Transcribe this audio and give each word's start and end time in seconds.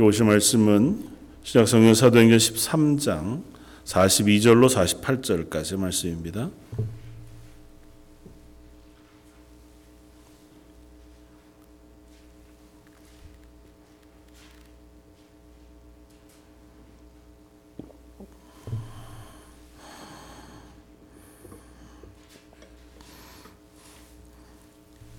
오실 0.00 0.24
말씀은 0.24 1.06
신약성경 1.42 1.92
사도행전 1.92 2.38
13장 2.38 3.42
42절로 3.84 4.70
48절까지 4.72 5.76
말씀입니다. 5.76 6.48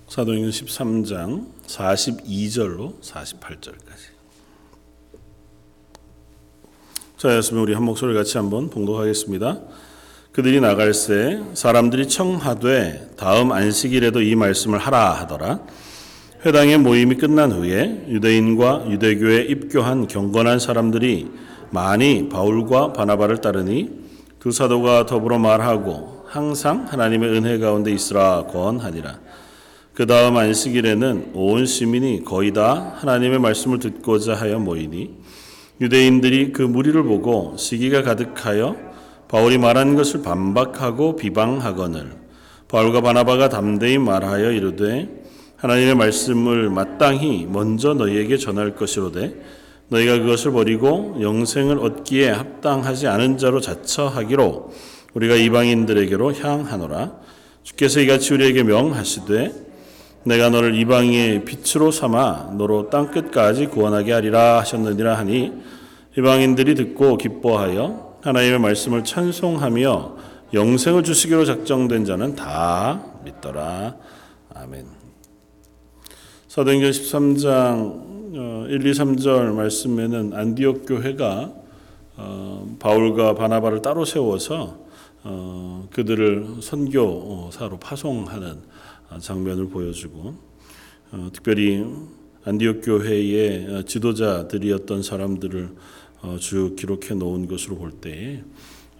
사도행전 0.08 0.50
13장 0.50 1.52
42절로 1.62 3.00
48절까지. 3.00 4.13
자, 7.24 7.34
였으면 7.36 7.62
우리 7.62 7.72
한 7.72 7.84
목소리 7.84 8.12
같이 8.12 8.36
한번 8.36 8.68
봉독하겠습니다. 8.68 9.58
그들이 10.32 10.60
나갈새 10.60 11.40
사람들이 11.54 12.06
청하되 12.06 13.12
다음 13.16 13.50
안식일에도 13.50 14.20
이 14.20 14.34
말씀을 14.34 14.78
하라 14.78 15.12
하더라. 15.20 15.60
회당의 16.44 16.76
모임이 16.76 17.14
끝난 17.14 17.50
후에 17.50 18.08
유대인과 18.10 18.90
유대교에 18.90 19.44
입교한 19.44 20.06
경건한 20.06 20.58
사람들이 20.58 21.30
많이 21.70 22.28
바울과 22.28 22.92
바나바를 22.92 23.38
따르니 23.38 23.88
두 24.38 24.52
사도가 24.52 25.06
더불어 25.06 25.38
말하고 25.38 26.26
항상 26.26 26.84
하나님의 26.86 27.30
은혜 27.30 27.56
가운데 27.56 27.90
있으라 27.90 28.48
권하니라. 28.52 29.18
그 29.94 30.04
다음 30.04 30.36
안식일에는 30.36 31.30
온 31.32 31.64
시민이 31.64 32.24
거의 32.24 32.52
다 32.52 32.92
하나님의 32.96 33.38
말씀을 33.38 33.78
듣고자 33.78 34.34
하여 34.34 34.58
모이니 34.58 35.23
유대인들이 35.80 36.52
그 36.52 36.62
무리를 36.62 37.02
보고 37.02 37.56
시기가 37.56 38.02
가득하여 38.02 38.76
바울이 39.28 39.58
말한 39.58 39.96
것을 39.96 40.22
반박하고 40.22 41.16
비방하거늘 41.16 42.12
바울과 42.68 43.00
바나바가 43.00 43.48
담대히 43.48 43.98
말하여 43.98 44.52
이르되 44.52 45.08
하나님의 45.56 45.94
말씀을 45.94 46.70
마땅히 46.70 47.46
먼저 47.50 47.94
너희에게 47.94 48.36
전할 48.36 48.76
것이로되 48.76 49.34
너희가 49.88 50.18
그것을 50.18 50.52
버리고 50.52 51.16
영생을 51.20 51.78
얻기에 51.78 52.30
합당하지 52.30 53.06
않은 53.06 53.38
자로 53.38 53.60
자처하기로 53.60 54.72
우리가 55.14 55.36
이방인들에게로 55.36 56.34
향하노라. 56.34 57.12
주께서 57.62 58.00
이같이 58.00 58.34
우리에게 58.34 58.62
명하시되 58.62 59.52
내가 60.24 60.48
너를 60.48 60.74
이방의 60.74 61.44
빛으로 61.44 61.90
삼아 61.90 62.54
너로 62.56 62.88
땅 62.88 63.10
끝까지 63.10 63.66
구원하게 63.66 64.12
하리라 64.12 64.58
하셨느니라 64.60 65.18
하니 65.18 65.52
이방인들이 66.16 66.74
듣고 66.74 67.18
기뻐하여 67.18 68.18
하나님의 68.22 68.58
말씀을 68.58 69.04
찬송하며 69.04 70.16
영생을 70.54 71.02
주시기로 71.02 71.44
작정된 71.44 72.04
자는 72.04 72.36
다 72.36 73.02
믿더라. 73.24 73.96
아멘. 74.54 74.86
사도행전 76.48 76.90
13장 76.90 78.68
1, 78.70 78.86
2, 78.86 78.92
3절 78.92 79.52
말씀에는 79.52 80.32
안디옥 80.32 80.86
교회가 80.86 81.52
어, 82.16 82.76
바울과 82.78 83.34
바나바를 83.34 83.82
따로 83.82 84.04
세워서 84.04 84.78
어, 85.24 85.88
그들을 85.90 86.58
선교사로 86.60 87.78
파송하는 87.78 88.58
장면을 89.20 89.68
보여주고 89.68 90.34
어, 91.12 91.30
특별히 91.32 91.84
안디옥 92.44 92.82
교회의 92.84 93.84
지도자들이었던 93.86 95.02
사람들을 95.02 95.74
어, 96.22 96.36
쭉 96.38 96.76
기록해 96.76 97.14
놓은 97.14 97.46
것으로 97.48 97.76
볼때 97.76 98.42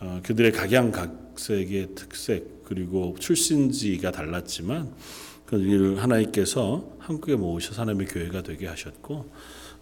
어, 0.00 0.20
그들의 0.22 0.52
각양각색의 0.52 1.94
특색 1.94 2.64
그리고 2.64 3.16
출신지가 3.18 4.10
달랐지만 4.12 4.92
그를 5.46 6.02
하나님께서 6.02 6.96
한국에 6.98 7.36
모으셔서 7.36 7.82
하나님의 7.82 8.06
교회가 8.06 8.42
되게 8.42 8.66
하셨고 8.66 9.30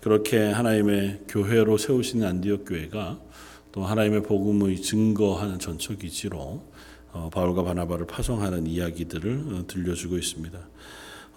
그렇게 0.01 0.39
하나님의 0.39 1.21
교회로 1.29 1.79
세우신 1.79 2.25
안디옥 2.25 2.65
교회가 2.67 3.21
또 3.71 3.85
하나님의 3.85 4.23
복음의 4.23 4.83
증거하는 4.83 5.59
전초 5.59 5.97
기지로 5.97 6.39
어, 6.39 6.63
바울과 7.31 7.65
바나바를 7.65 8.07
파송하는 8.07 8.67
이야기들을 8.67 9.45
어, 9.53 9.65
들려주고 9.67 10.17
있습니다. 10.17 10.59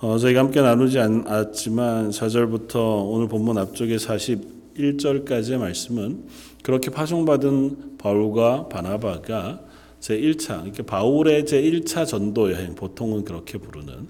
어, 0.01 0.17
저희가 0.17 0.41
함께 0.41 0.61
나누지 0.61 0.99
않았지만 0.99 2.09
4절부터 2.09 3.09
오늘 3.09 3.27
본문 3.27 3.57
앞쪽에 3.57 3.95
41절까지의 3.95 5.57
말씀은 5.57 6.25
그렇게 6.63 6.91
파송받은 6.91 7.97
바울과 7.97 8.69
바나바가 8.69 9.61
제1차, 9.99 10.65
이렇게 10.65 10.83
바울의 10.83 11.45
제1차 11.45 12.05
전도 12.05 12.51
여행, 12.51 12.75
보통은 12.75 13.23
그렇게 13.23 13.57
부르는 13.57 14.07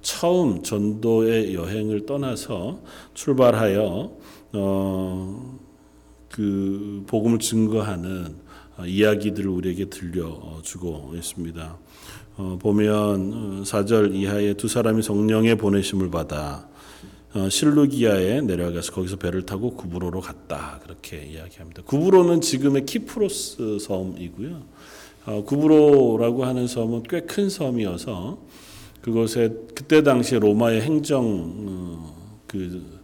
처음 0.00 0.62
전도의 0.62 1.54
여행을 1.54 2.06
떠나서 2.06 2.80
출발하여 3.14 4.16
어, 4.52 5.58
그 6.30 7.04
복음을 7.06 7.38
증거하는 7.38 8.26
어, 8.26 8.43
이야기들을 8.86 9.48
우리에게 9.48 9.86
들려주고 9.86 11.12
있습니다. 11.16 11.78
어, 12.36 12.58
보면 12.60 13.62
4절 13.62 14.10
어, 14.10 14.14
이하에 14.14 14.54
두 14.54 14.66
사람이 14.66 15.02
성령의 15.02 15.56
보내심을 15.56 16.10
받아 16.10 16.68
실루기아에 17.50 18.40
내려가서 18.42 18.92
거기서 18.92 19.16
배를 19.16 19.44
타고 19.44 19.74
구브로로 19.74 20.20
갔다 20.20 20.80
그렇게 20.82 21.24
이야기합니다. 21.24 21.82
구브로는 21.82 22.40
지금의 22.40 22.86
키프로스 22.86 23.78
섬이고요. 23.80 24.62
구브로라고 25.44 26.44
하는 26.44 26.66
섬은 26.68 27.02
꽤 27.04 27.22
큰 27.22 27.48
섬이어서 27.48 28.38
그곳에 29.00 29.48
그때 29.74 30.02
당시에 30.02 30.38
로마의 30.38 30.82
행정 30.82 32.14
그 32.46 33.00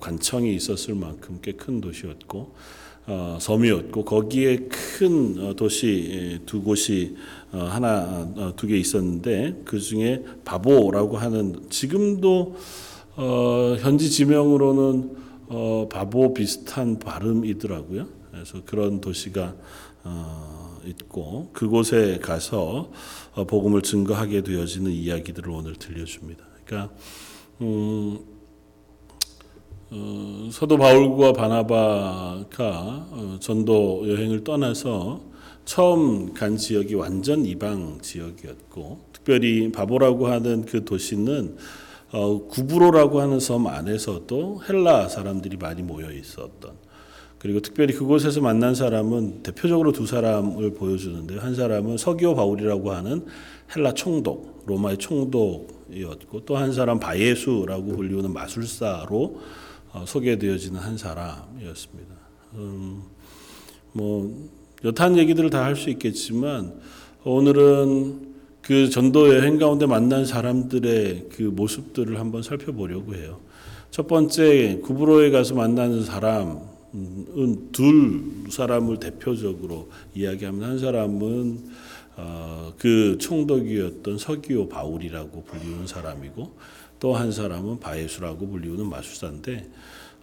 관청이 0.00 0.54
있었을 0.54 0.94
만큼 0.94 1.38
꽤 1.40 1.52
큰 1.52 1.80
도시였고 1.80 2.38
어, 2.38 2.54
섬이었고 3.40 4.04
거기에 4.04 4.68
큰 4.68 5.36
어, 5.40 5.54
도시 5.54 6.08
예, 6.12 6.38
두 6.46 6.62
곳이 6.62 7.16
어, 7.50 7.58
하나 7.58 8.30
어, 8.36 8.52
두개 8.56 8.76
있었는데 8.76 9.62
그 9.64 9.80
중에 9.80 10.24
바보라고 10.44 11.16
하는 11.16 11.68
지금도 11.68 12.56
어, 13.16 13.76
현지 13.80 14.08
지명으로는 14.08 15.16
어, 15.48 15.88
바보 15.90 16.32
비슷한 16.32 16.98
발음이더라고요. 16.98 18.06
그래서 18.30 18.62
그런 18.64 19.00
도시가 19.00 19.54
어, 20.04 20.80
있고 20.86 21.50
그곳에 21.52 22.18
가서 22.22 22.90
어, 23.34 23.44
복음을 23.44 23.82
증거하게 23.82 24.42
되어지는 24.42 24.90
이야기들을 24.92 25.50
오늘 25.50 25.74
들려줍니다. 25.74 26.44
그러니까 26.64 26.94
음, 27.60 28.18
어, 29.94 30.48
사도 30.50 30.78
바울과 30.78 31.34
바나바가 31.34 32.48
어, 33.10 33.36
전도 33.40 34.08
여행을 34.08 34.42
떠나서 34.42 35.20
처음 35.66 36.32
간 36.32 36.56
지역이 36.56 36.94
완전 36.94 37.44
이방 37.44 37.98
지역이었고 38.00 39.00
특별히 39.12 39.70
바보라고 39.70 40.28
하는 40.28 40.64
그 40.64 40.86
도시는 40.86 41.56
어, 42.10 42.46
구브로라고 42.46 43.20
하는 43.20 43.38
섬 43.38 43.66
안에서도 43.66 44.62
헬라 44.66 45.08
사람들이 45.08 45.58
많이 45.58 45.82
모여 45.82 46.10
있었던 46.10 46.72
그리고 47.38 47.60
특별히 47.60 47.92
그곳에서 47.92 48.40
만난 48.40 48.74
사람은 48.74 49.42
대표적으로 49.42 49.92
두 49.92 50.06
사람을 50.06 50.72
보여주는데요. 50.72 51.40
한 51.40 51.54
사람은 51.54 51.98
서기오 51.98 52.34
바울이라고 52.34 52.92
하는 52.92 53.26
헬라 53.76 53.92
총독, 53.92 54.64
로마의 54.64 54.96
총독이었고 54.96 56.46
또 56.46 56.56
한 56.56 56.72
사람 56.72 56.98
바예수라고 56.98 57.94
불리우는 57.94 58.32
마술사로 58.32 59.18
어, 59.24 59.61
소개되어지는 60.06 60.80
한 60.80 60.96
사람이었습니다. 60.96 62.14
음, 62.54 63.02
뭐 63.92 64.48
여타한 64.84 65.18
얘기들을 65.18 65.50
다 65.50 65.62
할 65.64 65.76
수 65.76 65.90
있겠지만 65.90 66.74
오늘은 67.24 68.32
그 68.62 68.88
전도 68.90 69.34
여행 69.34 69.58
가운데 69.58 69.86
만난 69.86 70.24
사람들의 70.24 71.28
그 71.32 71.42
모습들을 71.42 72.18
한번 72.18 72.42
살펴보려고 72.42 73.14
해요. 73.14 73.40
첫 73.90 74.06
번째 74.06 74.80
구브로에 74.82 75.30
가서 75.30 75.54
만나는 75.54 76.04
사람은 76.04 76.60
둘 77.72 78.44
사람을 78.50 78.98
대표적으로 78.98 79.90
이야기하면 80.14 80.62
한 80.62 80.78
사람은 80.78 81.70
어, 82.16 82.72
그 82.78 83.16
총독이었던 83.18 84.18
서기오 84.18 84.68
바울이라고 84.68 85.44
불리는 85.44 85.86
사람이고 85.86 86.52
또 87.02 87.16
한 87.16 87.32
사람은 87.32 87.80
바예수라고 87.80 88.46
불리우는 88.48 88.88
마술사인데 88.88 89.68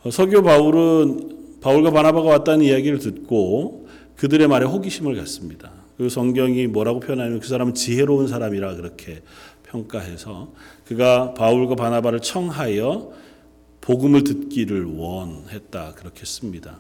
어, 0.03 0.09
서교 0.09 0.43
바울은 0.43 1.59
바울과 1.59 1.91
바나바가 1.91 2.29
왔다는 2.29 2.63
이야기를 2.63 2.99
듣고 2.99 3.89
그들의 4.15 4.47
말에 4.47 4.65
호기심을 4.65 5.17
갖습니다. 5.17 5.73
그 5.97 6.07
성경이 6.07 6.67
뭐라고 6.67 7.01
표현하냐면 7.01 7.41
그 7.41 7.47
사람은 7.49 7.73
지혜로운 7.73 8.29
사람이라 8.29 8.75
그렇게 8.75 9.21
평가해서 9.63 10.53
그가 10.85 11.33
바울과 11.33 11.75
바나바를 11.75 12.21
청하여 12.21 13.11
복음을 13.81 14.23
듣기를 14.23 14.85
원했다 14.85 15.95
그렇게 15.95 16.23
씁니다. 16.23 16.79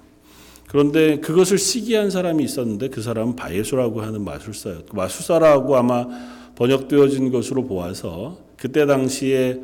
그런데 0.69 1.19
그것을 1.19 1.57
시기한 1.57 2.09
사람이 2.09 2.41
있었는데 2.41 2.87
그 2.87 3.01
사람은 3.01 3.35
바예수라고 3.35 4.01
하는 4.01 4.23
마술사였고 4.23 4.95
마술사라고 4.95 5.75
아마 5.75 6.07
번역되어진 6.55 7.31
것으로 7.31 7.65
보아서 7.65 8.37
그때 8.55 8.85
당시에 8.85 9.59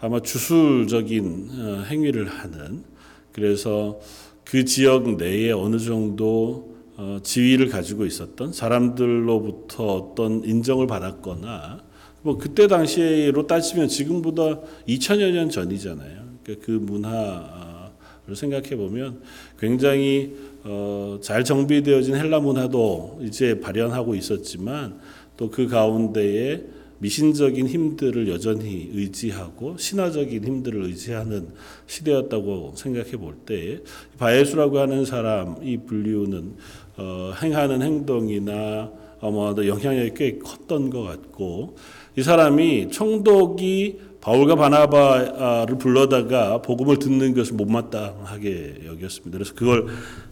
아마 0.00 0.20
주술적인 0.20 1.50
어, 1.52 1.82
행위를 1.88 2.28
하는 2.28 2.84
그래서 3.32 3.98
그 4.44 4.64
지역 4.64 5.16
내에 5.16 5.50
어느 5.52 5.78
정도 5.78 6.76
어, 6.96 7.18
지위를 7.22 7.68
가지고 7.68 8.06
있었던 8.06 8.52
사람들로부터 8.52 9.86
어떤 9.86 10.44
인정을 10.44 10.86
받았거나 10.86 11.82
뭐 12.22 12.38
그때 12.38 12.66
당시로 12.66 13.46
따지면 13.46 13.88
지금보다 13.88 14.60
2000여 14.88 15.32
년 15.32 15.50
전이잖아요. 15.50 16.28
그러니까 16.42 16.66
그 16.66 16.72
문화를 16.72 18.34
생각해 18.34 18.76
보면 18.76 19.22
굉장히 19.58 20.34
어, 20.64 21.18
잘 21.22 21.44
정비되어진 21.44 22.14
헬라 22.16 22.40
문화도 22.40 23.20
이제 23.22 23.60
발현하고 23.60 24.14
있었지만 24.14 25.00
또 25.36 25.50
그 25.50 25.68
가운데에 25.68 26.64
미신적인 27.00 27.68
힘들을 27.68 28.28
여전히 28.28 28.90
의지하고 28.92 29.76
신화적인 29.78 30.44
힘들을 30.44 30.82
의지하는 30.84 31.48
시대였다고 31.86 32.74
생각해 32.76 33.12
볼 33.12 33.36
때 33.46 33.80
바예수라고 34.18 34.78
하는 34.78 35.04
사람 35.04 35.56
이 35.62 35.76
분류는 35.76 36.56
어, 36.96 37.32
행하는 37.40 37.82
행동이나 37.82 38.90
아마도 39.20 39.66
영향력이 39.66 40.14
꽤 40.14 40.38
컸던 40.38 40.90
것 40.90 41.02
같고 41.02 41.76
이 42.16 42.22
사람이 42.22 42.90
총독이 42.90 44.00
바울과 44.20 44.56
바나바를 44.56 45.78
불러다가 45.78 46.60
복음을 46.60 46.98
듣는 46.98 47.34
것을 47.34 47.54
못마땅하게 47.54 48.82
여겼습니다. 48.86 49.38
그래서 49.38 49.54
그걸 49.54 49.86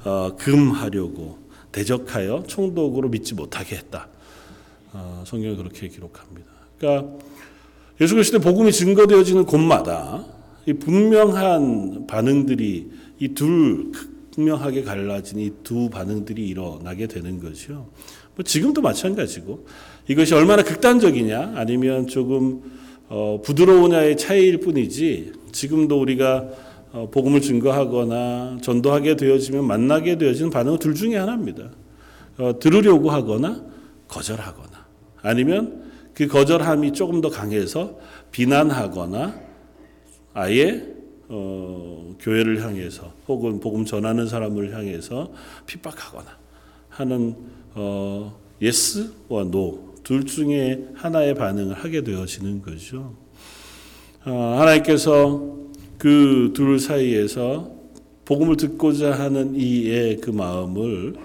어, 0.04 0.34
금하려고 0.36 1.38
대적하여 1.72 2.44
총독으로 2.46 3.08
믿지 3.08 3.34
못하게 3.34 3.76
했다. 3.76 4.08
어, 4.92 5.22
성경이 5.26 5.56
그렇게 5.56 5.88
기록합니다. 5.88 6.55
그러니까 6.78 7.16
예수 8.00 8.14
그리스도의 8.14 8.40
복음이 8.42 8.72
증거되어지는 8.72 9.46
곳마다 9.46 10.24
이 10.66 10.72
분명한 10.74 12.06
반응들이 12.06 12.90
이둘 13.20 13.92
분명하게 14.32 14.82
갈라진 14.82 15.38
이 15.38 15.50
두 15.62 15.88
반응들이 15.88 16.46
일어나게 16.46 17.06
되는 17.06 17.40
거죠. 17.40 17.88
뭐 18.34 18.44
지금도 18.44 18.82
마찬가지고 18.82 19.66
이것이 20.08 20.34
얼마나 20.34 20.62
극단적이냐 20.62 21.54
아니면 21.56 22.06
조금 22.06 22.62
어, 23.08 23.40
부드러우냐의 23.42 24.16
차이일 24.16 24.60
뿐이지 24.60 25.32
지금도 25.52 25.98
우리가 26.00 26.48
어, 26.92 27.08
복음을 27.10 27.40
증거하거나 27.40 28.58
전도하게 28.62 29.16
되어지면 29.16 29.66
만나게 29.66 30.18
되어지는 30.18 30.50
반응은 30.50 30.78
둘 30.78 30.94
중에 30.94 31.16
하나입니다. 31.16 31.70
어, 32.38 32.58
들으려고 32.58 33.10
하거나 33.10 33.64
거절하거나 34.08 34.86
아니면 35.22 35.85
그 36.16 36.26
거절함이 36.26 36.92
조금 36.92 37.20
더 37.20 37.28
강해서 37.28 37.98
비난하거나 38.32 39.38
아예 40.32 40.82
어, 41.28 42.14
교회를 42.18 42.62
향해서 42.64 43.12
혹은 43.28 43.60
복음 43.60 43.84
전하는 43.84 44.26
사람을 44.26 44.74
향해서 44.74 45.32
핍박하거나 45.66 46.26
하는 46.88 47.36
어, 47.74 48.38
yes와 48.60 49.44
no 49.50 49.86
둘 50.06 50.24
중에 50.24 50.86
하나의 50.94 51.34
반응을 51.34 51.74
하게 51.74 52.04
되어지는 52.04 52.62
거죠. 52.62 53.16
어, 54.24 54.54
하나님께서 54.60 55.56
그 55.98 56.52
둘 56.54 56.78
사이에서 56.78 57.72
복음을 58.24 58.56
듣고자 58.56 59.10
하는 59.18 59.56
이의 59.56 60.18
그 60.18 60.30
마음을 60.30 61.16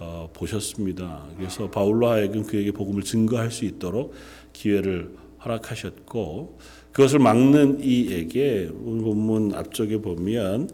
어, 0.00 0.30
보셨습니다. 0.32 1.26
그래서 1.36 1.70
바울로 1.70 2.08
하여금 2.08 2.42
그에게 2.44 2.72
복음을 2.72 3.02
증거할 3.02 3.50
수 3.50 3.66
있도록 3.66 4.14
기회를 4.54 5.10
허락하셨고 5.44 6.58
그것을 6.92 7.18
막는 7.18 7.80
이에게 7.82 8.68
본문 8.72 9.54
앞쪽에 9.54 9.98
보면 9.98 10.70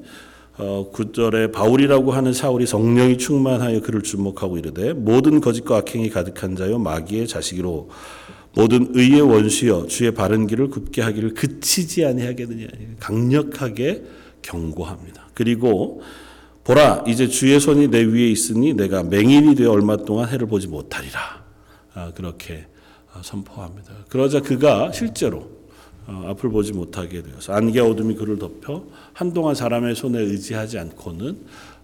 어, 0.59 0.91
9절에 0.93 1.53
바울이라고 1.53 2.13
하는 2.13 2.33
사울이 2.33 2.67
성령이 2.67 3.19
충만하여 3.19 3.81
그를 3.81 4.03
주목하고 4.03 4.59
이르되 4.59 4.93
모든 4.93 5.41
거짓과 5.41 5.79
악행이 5.79 6.09
가득한 6.11 6.55
자요 6.55 6.79
마귀의 6.79 7.27
자식이로 7.27 7.91
모든 8.55 8.89
의의 8.95 9.21
원수여 9.21 9.89
주의 9.89 10.15
바른 10.15 10.47
길을 10.47 10.71
굽게 10.71 11.03
하기를 11.03 11.35
그치지 11.35 12.07
아니하겠느냐 12.07 12.69
강력하게 13.01 14.05
경고합니다. 14.41 15.29
그리고 15.35 16.01
보라 16.67 17.05
이제 17.07 17.29
주의 17.29 17.61
손이 17.61 17.89
내 17.93 18.03
위에 18.03 18.29
있으니 18.29 18.75
내가 18.75 19.05
맹인이 19.05 19.55
되어 19.55 19.71
얼마 19.71 19.97
동안 19.97 20.29
해를 20.29 20.49
보지 20.49 20.67
못하리라. 20.67 21.45
아, 21.95 22.11
그렇게 22.13 22.67
선포합니다. 23.23 23.93
그러자 24.09 24.41
그가 24.41 24.91
실제로 24.91 25.49
어, 26.09 26.25
앞을 26.31 26.51
보지 26.51 26.73
못하게 26.73 27.23
되어서 27.23 27.53
안개 27.53 27.79
어둠이 27.79 28.17
그를 28.17 28.41
덮여 28.41 28.85
한동안 29.13 29.55
사람의 29.55 29.95
손에 29.95 30.19
의지하지 30.19 30.81
않고는 30.81 31.39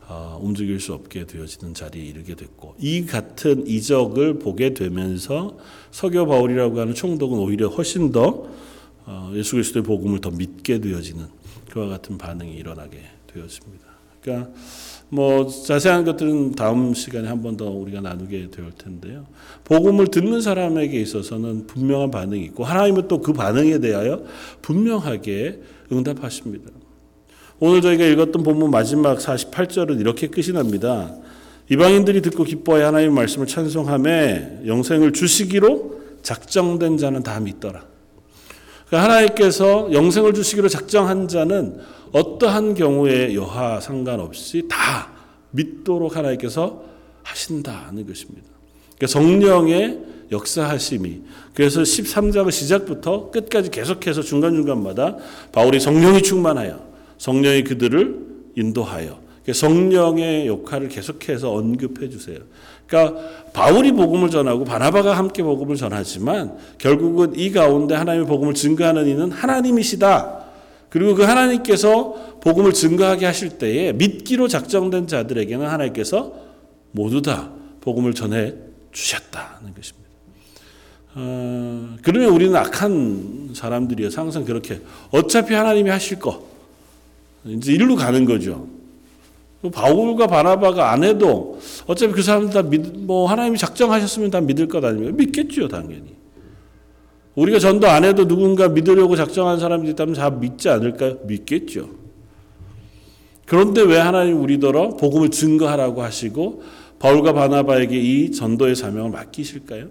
어, 0.08 0.40
움직일 0.42 0.80
수 0.80 0.94
없게 0.94 1.26
되어지는 1.26 1.74
자리에 1.74 2.04
이르게 2.04 2.34
됐고 2.34 2.74
이 2.80 3.06
같은 3.06 3.64
이적을 3.68 4.40
보게 4.40 4.74
되면서 4.74 5.58
서교 5.92 6.26
바울이라고 6.26 6.80
하는 6.80 6.92
총독은 6.94 7.38
오히려 7.38 7.68
훨씬 7.68 8.10
더 8.10 8.48
어, 9.06 9.30
예수 9.34 9.52
그리스도의 9.52 9.84
복음을 9.84 10.20
더 10.20 10.32
믿게 10.32 10.80
되어지는 10.80 11.24
그와 11.70 11.86
같은 11.86 12.18
반응이 12.18 12.52
일어나게 12.52 12.98
되었습니다. 13.32 13.91
그러니까 14.22 14.50
뭐 15.08 15.46
자세한 15.46 16.04
것들은 16.06 16.52
다음 16.52 16.94
시간에 16.94 17.28
한 17.28 17.42
번 17.42 17.56
더 17.56 17.68
우리가 17.70 18.00
나누게 18.00 18.48
될 18.50 18.70
텐데요. 18.78 19.26
복음을 19.64 20.06
듣는 20.06 20.40
사람에게 20.40 20.98
있어서는 21.00 21.66
분명한 21.66 22.10
반응이 22.10 22.42
있고 22.46 22.64
하나님은 22.64 23.08
또 23.08 23.20
그 23.20 23.32
반응에 23.34 23.78
대하여 23.80 24.22
분명하게 24.62 25.60
응답하십니다. 25.92 26.70
오늘 27.60 27.82
저희가 27.82 28.04
읽었던 28.06 28.42
본문 28.42 28.70
마지막 28.70 29.18
48절은 29.18 30.00
이렇게 30.00 30.28
끝이 30.28 30.48
납니다. 30.52 31.14
이방인들이 31.70 32.22
듣고 32.22 32.44
기뻐해 32.44 32.82
하나님의 32.82 33.14
말씀을 33.14 33.46
찬송함에 33.46 34.62
영생을 34.66 35.12
주시기로 35.12 36.00
작정된 36.22 36.96
자는 36.96 37.22
다 37.22 37.38
믿더라. 37.38 37.91
그러니까 38.92 39.10
하나님께서 39.10 39.88
영생을 39.90 40.34
주시기로 40.34 40.68
작정한 40.68 41.26
자는 41.26 41.78
어떠한 42.12 42.74
경우에 42.74 43.34
여하 43.34 43.80
상관없이 43.80 44.68
다 44.68 45.10
믿도록 45.50 46.14
하나님께서 46.14 46.84
하신다는 47.22 48.06
것입니다. 48.06 48.46
그러니까 48.98 49.06
성령의 49.06 49.98
역사하심이 50.30 51.22
그래서 51.54 51.80
13장의 51.80 52.50
시작부터 52.50 53.30
끝까지 53.30 53.70
계속해서 53.70 54.20
중간중간마다 54.20 55.16
바울이 55.52 55.80
성령이 55.80 56.22
충만하여 56.22 56.84
성령이 57.16 57.64
그들을 57.64 58.26
인도하여 58.56 59.18
그러니까 59.42 59.52
성령의 59.54 60.46
역할을 60.48 60.88
계속해서 60.88 61.50
언급해 61.50 62.10
주세요. 62.10 62.40
그러니까 62.92 63.18
바울이 63.54 63.92
복음을 63.92 64.28
전하고 64.28 64.64
바나바가 64.64 65.16
함께 65.16 65.42
복음을 65.42 65.76
전하지만 65.76 66.58
결국은 66.76 67.34
이 67.34 67.50
가운데 67.50 67.94
하나님의 67.94 68.26
복음을 68.26 68.52
증거하는 68.52 69.08
이는 69.08 69.32
하나님이시다. 69.32 70.42
그리고 70.90 71.14
그 71.14 71.22
하나님께서 71.22 72.38
복음을 72.42 72.74
증거하게 72.74 73.24
하실 73.24 73.56
때에 73.56 73.94
믿기로 73.94 74.46
작정된 74.48 75.06
자들에게는 75.06 75.66
하나님께서 75.66 76.34
모두 76.90 77.22
다 77.22 77.50
복음을 77.80 78.12
전해 78.12 78.54
주셨다는 78.92 79.74
것입니다. 79.74 80.02
어, 81.14 81.96
그러면 82.02 82.28
우리는 82.30 82.54
악한 82.54 83.52
사람들이어서 83.54 84.20
항상 84.20 84.44
그렇게 84.44 84.80
어차피 85.10 85.54
하나님이 85.54 85.88
하실 85.88 86.18
거 86.18 86.46
이제 87.46 87.72
일로 87.72 87.96
가는 87.96 88.26
거죠. 88.26 88.81
바울과 89.70 90.26
바나바가 90.26 90.90
안 90.90 91.04
해도 91.04 91.58
어차피 91.86 92.12
그 92.12 92.22
사람들 92.22 92.52
다 92.52 92.62
믿, 92.62 92.80
뭐 92.98 93.28
하나님이 93.28 93.58
작정하셨으면 93.58 94.30
다 94.30 94.40
믿을 94.40 94.66
것 94.66 94.84
아닙니까? 94.84 95.14
믿겠죠, 95.16 95.68
당연히. 95.68 96.16
우리가 97.34 97.58
전도 97.58 97.86
안 97.86 98.04
해도 98.04 98.26
누군가 98.26 98.68
믿으려고 98.68 99.16
작정한 99.16 99.58
사람들이 99.58 99.92
있다면 99.92 100.14
다 100.14 100.30
믿지 100.30 100.68
않을까요? 100.68 101.18
믿겠죠. 101.24 101.88
그런데 103.46 103.82
왜 103.82 103.98
하나님 103.98 104.42
우리더러 104.42 104.96
복음을 104.96 105.30
증거하라고 105.30 106.02
하시고 106.02 106.62
바울과 106.98 107.32
바나바에게 107.32 107.98
이 107.98 108.30
전도의 108.32 108.76
사명을 108.76 109.10
맡기실까요? 109.10 109.88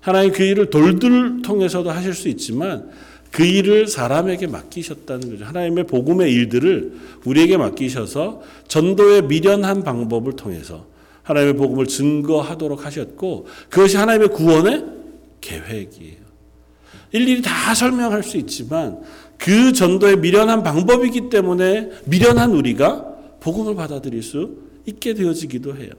하나님 0.00 0.32
그 0.32 0.42
일을 0.42 0.70
돌들 0.70 1.42
통해서도 1.42 1.90
하실 1.90 2.14
수 2.14 2.28
있지만 2.28 2.90
그 3.34 3.44
일을 3.44 3.88
사람에게 3.88 4.46
맡기셨다는 4.46 5.28
거죠. 5.28 5.44
하나님의 5.44 5.88
복음의 5.88 6.32
일들을 6.32 6.92
우리에게 7.24 7.56
맡기셔서 7.56 8.42
전도의 8.68 9.22
미련한 9.22 9.82
방법을 9.82 10.34
통해서 10.34 10.86
하나님의 11.24 11.56
복음을 11.56 11.88
증거하도록 11.88 12.86
하셨고 12.86 13.48
그것이 13.70 13.96
하나님의 13.96 14.28
구원의 14.28 14.84
계획이에요. 15.40 16.18
일일이 17.10 17.42
다 17.42 17.74
설명할 17.74 18.22
수 18.22 18.36
있지만 18.36 19.00
그 19.36 19.72
전도의 19.72 20.18
미련한 20.18 20.62
방법이기 20.62 21.28
때문에 21.28 21.90
미련한 22.04 22.52
우리가 22.52 23.04
복음을 23.40 23.74
받아들일 23.74 24.22
수 24.22 24.58
있게 24.86 25.14
되어지기도 25.14 25.76
해요. 25.76 25.90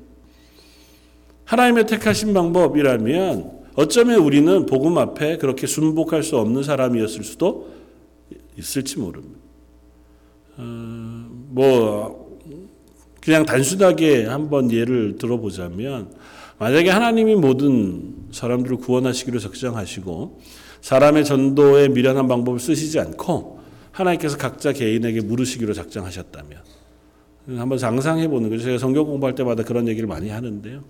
하나님의 1.43 1.85
택하신 1.85 2.33
방법이라면 2.33 3.64
어쩌면 3.75 4.19
우리는 4.19 4.65
복음 4.65 4.97
앞에 4.97 5.37
그렇게 5.37 5.67
순복할 5.67 6.23
수 6.23 6.37
없는 6.37 6.63
사람이었을 6.63 7.23
수도 7.23 7.69
있을지 8.57 8.99
모릅니다. 8.99 9.39
어, 10.57 10.63
뭐 11.49 12.39
그냥 13.21 13.45
단순하게 13.45 14.25
한번 14.25 14.71
예를 14.71 15.17
들어보자면 15.17 16.13
만약에 16.57 16.89
하나님이 16.89 17.35
모든 17.35 18.15
사람들을 18.31 18.77
구원하시기로 18.77 19.39
작정하시고 19.39 20.39
사람의 20.81 21.25
전도에 21.25 21.89
미련한 21.89 22.27
방법을 22.27 22.59
쓰시지 22.59 22.99
않고 22.99 23.59
하나님께서 23.91 24.37
각자 24.37 24.71
개인에게 24.71 25.21
물으시기로 25.21 25.73
작정하셨다면 25.73 26.59
한번 27.57 27.77
상상해 27.77 28.27
보는 28.27 28.49
거죠. 28.49 28.63
제가 28.63 28.77
성경 28.77 29.05
공부할 29.05 29.35
때마다 29.35 29.63
그런 29.63 29.87
얘기를 29.87 30.07
많이 30.07 30.29
하는데요. 30.29 30.83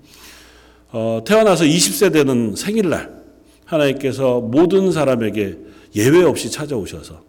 어, 0.98 1.22
태어나서 1.26 1.66
20세 1.66 2.14
되는 2.14 2.56
생일날 2.56 3.22
하나님께서 3.66 4.40
모든 4.40 4.94
사람에게 4.94 5.58
예외 5.94 6.24
없이 6.24 6.50
찾아오셔서 6.50 7.22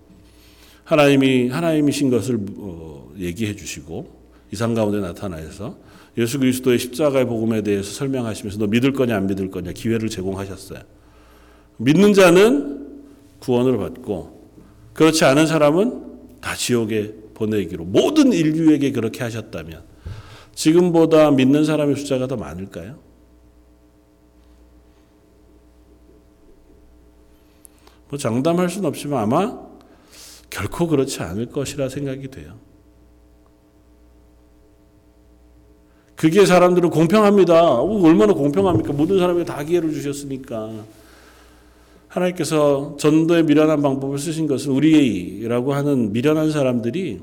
하나님이 0.85 1.49
하나님이신 1.49 2.08
것을 2.11 2.38
어, 2.58 3.11
얘기해 3.18 3.56
주시고 3.56 4.06
이상 4.52 4.75
가운데 4.75 5.00
나타나셔서 5.00 5.78
예수 6.16 6.38
그리스도의 6.38 6.78
십자가의 6.78 7.26
복음에 7.26 7.62
대해서 7.62 7.90
설명하시면서 7.90 8.61
너 8.61 8.68
믿을 8.68 8.92
거냐 8.92 9.16
안 9.16 9.26
믿을 9.26 9.50
거냐 9.50 9.73
기회를 9.73 10.11
제공하셨어요. 10.11 10.78
믿는 11.78 12.14
자는 12.14 12.87
구원을 13.40 13.78
받고 13.78 14.49
그렇지 14.92 15.25
않은 15.25 15.49
사람은 15.49 16.38
다 16.40 16.54
지옥에 16.54 17.14
보내기로 17.35 17.85
모든 17.85 18.32
인류에게 18.32 18.92
그렇게 18.92 19.25
하셨다면 19.25 19.82
지금보다 20.54 21.32
믿는 21.32 21.64
사람의 21.64 21.96
숫자가 21.96 22.28
더 22.28 22.37
많을까요? 22.37 23.06
뭐 28.09 28.19
장담할 28.19 28.69
수는 28.69 28.89
없지만 28.89 29.23
아마 29.23 29.67
결코 30.51 30.87
그렇지 30.87 31.23
않을 31.23 31.47
것이라 31.47 31.89
생각이 31.89 32.29
돼요. 32.29 32.55
그게 36.15 36.47
사람들은 36.47 36.91
공평합니다. 36.91 37.75
어, 37.75 38.03
얼마나 38.03 38.33
공평합니까? 38.33 38.93
모든 38.95 39.19
사람에게 39.19 39.45
다 39.45 39.63
기회를 39.63 39.93
주셨으니까. 39.93 40.71
하나님께서 42.09 42.97
전도에 42.99 43.43
미련한 43.43 43.83
방법을 43.83 44.19
쓰신 44.19 44.47
것은 44.47 44.73
우리라고 44.73 45.75
하는 45.75 46.13
미련한 46.13 46.51
사람들이 46.51 47.21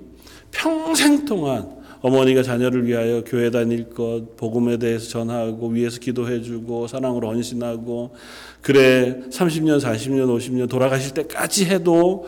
평생 0.52 1.26
동안 1.26 1.83
어머니가 2.04 2.44
자녀를 2.44 2.86
위하여 2.86 3.24
교회 3.24 3.50
다닐 3.50 3.90
것, 3.90 4.36
복음에 4.36 4.76
대해서 4.76 5.08
전하고 5.08 5.70
위에서 5.70 6.02
기도해 6.02 6.42
주고 6.42 6.86
사랑으로 6.86 7.30
헌신하고 7.30 8.14
그래 8.62 9.22
30년, 9.30 9.80
40년, 9.80 10.28
50년 10.38 10.70
돌아가실 10.70 11.14
때까지 11.14 11.66
해도 11.66 12.28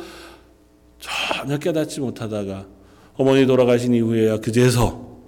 전혀 0.97 1.57
깨닫지 1.57 1.99
못하다가 1.99 2.65
어머니 3.15 3.45
돌아가신 3.45 3.93
이후에야 3.93 4.37
그제서 4.37 5.19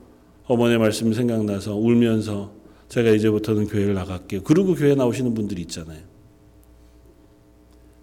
어머니의 0.46 0.80
말씀이 0.80 1.13
생각나서 1.13 1.75
울면서 1.75 2.54
제가 2.88 3.10
이제부터는 3.10 3.68
교회를 3.68 3.96
나갈게요. 3.96 4.44
그러고 4.44 4.75
교회 4.75 4.96
나오시는 4.96 5.34
분들이 5.34 5.62
있잖아요. 5.63 6.00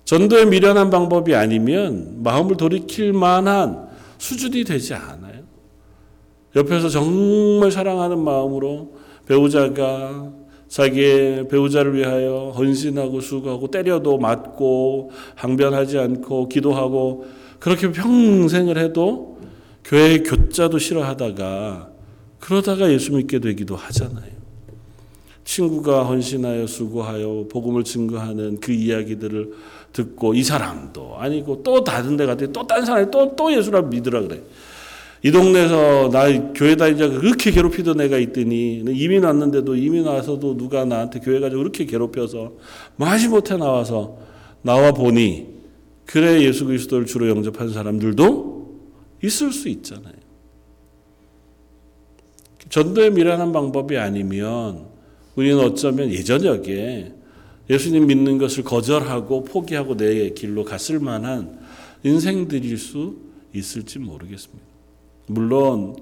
전도에 0.04 0.44
미련한 0.44 0.90
방법이 0.90 1.34
아니면 1.34 2.22
마음을 2.22 2.58
돌이킬 2.58 3.14
만한 3.14 3.88
수준이 4.18 4.64
되지 4.64 4.92
않아요. 4.92 5.43
옆에서 6.56 6.88
정말 6.88 7.70
사랑하는 7.70 8.18
마음으로 8.18 8.92
배우자가 9.26 10.32
자기의 10.68 11.48
배우자를 11.48 11.94
위하여 11.94 12.52
헌신하고 12.56 13.20
수고하고 13.20 13.70
때려도 13.70 14.18
맞고 14.18 15.10
항변하지 15.36 15.98
않고 15.98 16.48
기도하고 16.48 17.26
그렇게 17.58 17.92
평생을 17.92 18.78
해도 18.78 19.38
교회 19.84 20.18
교자도 20.18 20.78
싫어하다가 20.78 21.90
그러다가 22.40 22.92
예수 22.92 23.12
믿게 23.12 23.38
되기도 23.38 23.76
하잖아요. 23.76 24.34
친구가 25.44 26.04
헌신하여 26.04 26.66
수고하여 26.66 27.46
복음을 27.50 27.84
증거하는 27.84 28.60
그 28.60 28.72
이야기들을 28.72 29.52
듣고 29.92 30.34
이 30.34 30.42
사람도 30.42 31.16
아니고 31.18 31.62
또 31.62 31.84
다른 31.84 32.16
데 32.16 32.26
갔더니 32.26 32.52
또딴 32.52 32.84
사람이 32.84 33.10
또, 33.10 33.36
또 33.36 33.54
예수를 33.54 33.84
믿으라 33.84 34.22
그래. 34.22 34.42
이 35.24 35.32
동네에서 35.32 36.10
나 36.12 36.52
교회 36.52 36.76
다니자고 36.76 37.20
그렇게 37.20 37.50
괴롭히던 37.50 37.98
애가 37.98 38.18
있더니 38.18 38.84
이민 38.86 39.24
왔는데도 39.24 39.74
이민 39.74 40.04
와서도 40.04 40.58
누가 40.58 40.84
나한테 40.84 41.20
교회 41.20 41.40
가지고 41.40 41.62
그렇게 41.62 41.86
괴롭혀서 41.86 42.52
마지 42.96 43.28
못해 43.28 43.56
나와서 43.56 44.18
나와 44.60 44.92
보니 44.92 45.46
그래 46.04 46.42
예수 46.42 46.66
그리스도를 46.66 47.06
주로 47.06 47.26
영접한 47.30 47.72
사람들도 47.72 48.80
있을 49.22 49.50
수 49.50 49.70
있잖아요. 49.70 50.12
전도에 52.68 53.08
미련한 53.08 53.50
방법이 53.50 53.96
아니면 53.96 54.88
우리는 55.36 55.58
어쩌면 55.58 56.10
예전역에 56.12 57.14
예수님 57.70 58.08
믿는 58.08 58.36
것을 58.36 58.62
거절하고 58.62 59.44
포기하고 59.44 59.96
내 59.96 60.28
길로 60.30 60.64
갔을 60.64 60.98
만한 60.98 61.58
인생들일 62.02 62.76
수 62.76 63.16
있을지 63.54 63.98
모르겠습니다. 63.98 64.73
물론 65.26 65.96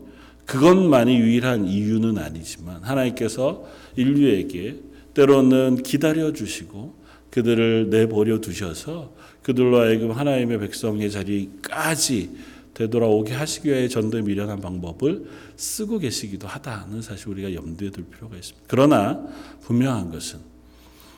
그것만이 0.46 1.16
유일한 1.16 1.66
이유는 1.66 2.18
아니지만 2.18 2.82
하나님께서 2.82 3.64
인류에게 3.96 4.80
때로는 5.14 5.82
기다려 5.82 6.32
주시고 6.32 6.94
그들을 7.30 7.90
내버려 7.90 8.40
두셔서 8.40 9.14
그들로 9.42 9.80
하여금 9.80 10.10
하나님의 10.10 10.58
백성의 10.60 11.10
자리까지 11.10 12.30
되돌아오게 12.74 13.34
하시기 13.34 13.68
위해 13.68 13.88
전도에 13.88 14.22
미련한 14.22 14.60
방법을 14.60 15.26
쓰고 15.56 15.98
계시기도 15.98 16.46
하다는 16.46 17.02
사실 17.02 17.28
우리가 17.28 17.54
염두에 17.54 17.90
둘 17.90 18.04
필요가 18.04 18.36
있습니다. 18.36 18.66
그러나 18.68 19.26
분명한 19.62 20.10
것은 20.10 20.40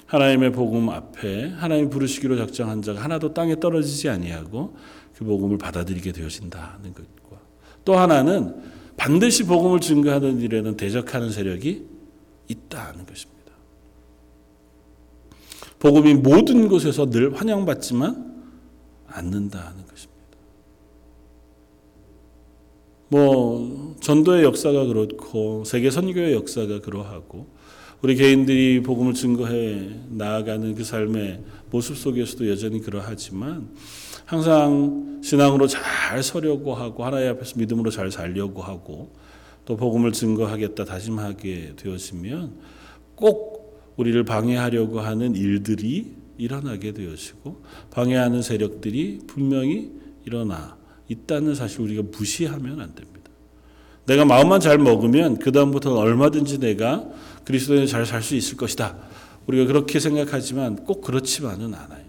하나님의 0.06 0.52
복음 0.52 0.90
앞에 0.90 1.50
하나님 1.50 1.90
부르시기로 1.90 2.36
작정한 2.36 2.82
자가 2.82 3.02
하나도 3.02 3.34
땅에 3.34 3.58
떨어지지 3.58 4.08
아니하고 4.08 4.76
그 5.16 5.24
복음을 5.24 5.58
받아들이게 5.58 6.12
되어진다는 6.12 6.92
것과 6.92 7.23
또 7.84 7.96
하나는 7.96 8.62
반드시 8.96 9.44
복음을 9.44 9.80
증거하는 9.80 10.40
일에는 10.40 10.76
대적하는 10.76 11.30
세력이 11.30 11.84
있다는 12.48 13.06
것입니다. 13.06 13.34
복음이 15.78 16.14
모든 16.14 16.68
곳에서 16.68 17.10
늘 17.10 17.34
환영받지만 17.34 18.34
않는다는 19.06 19.86
것입니다. 19.86 20.14
뭐 23.08 23.94
전도의 24.00 24.44
역사가 24.44 24.86
그렇고 24.86 25.64
세계 25.64 25.90
선교의 25.90 26.34
역사가 26.34 26.80
그러하고 26.80 27.46
우리 28.02 28.16
개인들이 28.16 28.82
복음을 28.82 29.14
증거해 29.14 30.00
나아가는 30.10 30.74
그 30.74 30.84
삶의 30.84 31.42
모습 31.70 31.96
속에서도 31.96 32.48
여전히 32.48 32.80
그러하지만 32.80 33.68
항상 34.26 35.20
신앙으로 35.22 35.66
잘 35.66 36.22
서려고 36.22 36.74
하고 36.74 37.04
하나님 37.04 37.30
앞에서 37.30 37.54
믿음으로 37.56 37.90
잘 37.90 38.10
살려고 38.10 38.62
하고 38.62 39.12
또 39.64 39.76
복음을 39.76 40.12
증거하겠다 40.12 40.84
다짐하게 40.84 41.74
되어지면 41.76 42.52
꼭 43.14 43.94
우리를 43.96 44.22
방해하려고 44.24 45.00
하는 45.00 45.34
일들이 45.34 46.14
일어나게 46.36 46.92
되어지고 46.92 47.62
방해하는 47.90 48.42
세력들이 48.42 49.20
분명히 49.26 49.92
일어나 50.24 50.76
있다는 51.08 51.54
사실 51.54 51.80
우리가 51.80 52.02
무시하면 52.10 52.80
안 52.80 52.94
됩니다. 52.94 53.30
내가 54.06 54.24
마음만 54.24 54.60
잘 54.60 54.78
먹으면 54.78 55.38
그 55.38 55.52
다음부터는 55.52 55.96
얼마든지 55.96 56.58
내가 56.58 57.04
그리스도인 57.44 57.86
잘살 57.86 58.22
수 58.22 58.34
있을 58.34 58.56
것이다. 58.56 58.96
우리가 59.46 59.66
그렇게 59.66 60.00
생각하지만 60.00 60.84
꼭 60.84 61.02
그렇지만은 61.02 61.74
않아요. 61.74 62.04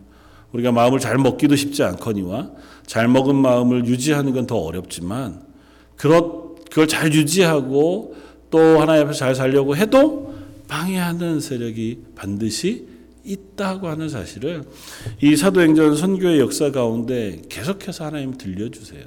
우리가 0.55 0.71
마음을 0.71 0.99
잘 0.99 1.17
먹기도 1.17 1.55
쉽지 1.55 1.83
않거니와 1.83 2.49
잘 2.85 3.07
먹은 3.09 3.35
마음을 3.35 3.85
유지하는 3.85 4.33
건 4.33 4.45
더 4.47 4.57
어렵지만 4.57 5.41
그걸 5.97 6.87
잘 6.87 7.11
유지하고 7.13 8.15
또 8.51 8.79
하나님 8.79 9.03
앞에서 9.03 9.19
잘 9.19 9.35
살려고 9.35 9.75
해도 9.75 10.35
방해하는 10.67 11.39
세력이 11.39 11.99
반드시 12.15 12.87
있다고 13.23 13.87
하는 13.87 14.07
사실을 14.07 14.63
이 15.21 15.35
사도행전 15.35 15.95
선교의 15.95 16.39
역사 16.39 16.71
가운데 16.71 17.41
계속해서 17.49 18.05
하나님 18.05 18.37
들려주세요. 18.37 19.03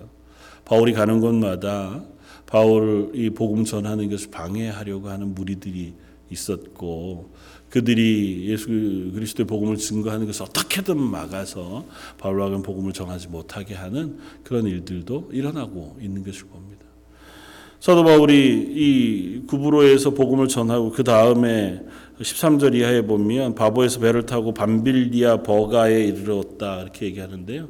바울이 0.64 0.92
가는 0.92 1.20
곳마다 1.20 2.02
바울 2.46 3.10
이 3.14 3.30
복음 3.30 3.64
전하는 3.64 4.10
것을 4.10 4.30
방해하려고 4.30 5.08
하는 5.08 5.34
무리들이 5.34 5.94
있었고 6.30 7.30
그들이 7.70 8.46
예수 8.48 8.68
그리스도의 8.68 9.46
복음을 9.46 9.76
증거하는 9.76 10.26
것을 10.26 10.42
어떻게든 10.42 10.98
막아서 10.98 11.84
바울과 12.18 12.48
는 12.48 12.62
복음을 12.62 12.92
전하지 12.92 13.28
못하게 13.28 13.75
하는 13.75 14.18
그런 14.42 14.66
일들도 14.66 15.30
일어나고 15.32 15.98
있는 16.00 16.25
것일 16.25 16.48
겁니다. 16.50 16.87
사도 17.80 18.02
바울이 18.02 18.72
이 18.75 19.46
구브로에서 19.46 20.10
복음을 20.10 20.48
전하고 20.48 20.90
그 20.90 21.04
다음에 21.04 21.80
13절 22.20 22.75
이하에 22.75 23.02
보면 23.02 23.54
바보에서 23.54 24.00
배를 24.00 24.26
타고 24.26 24.52
밤빌리아 24.52 25.42
버가에 25.42 26.04
이르렀다 26.04 26.82
이렇게 26.82 27.06
얘기하는데요. 27.06 27.68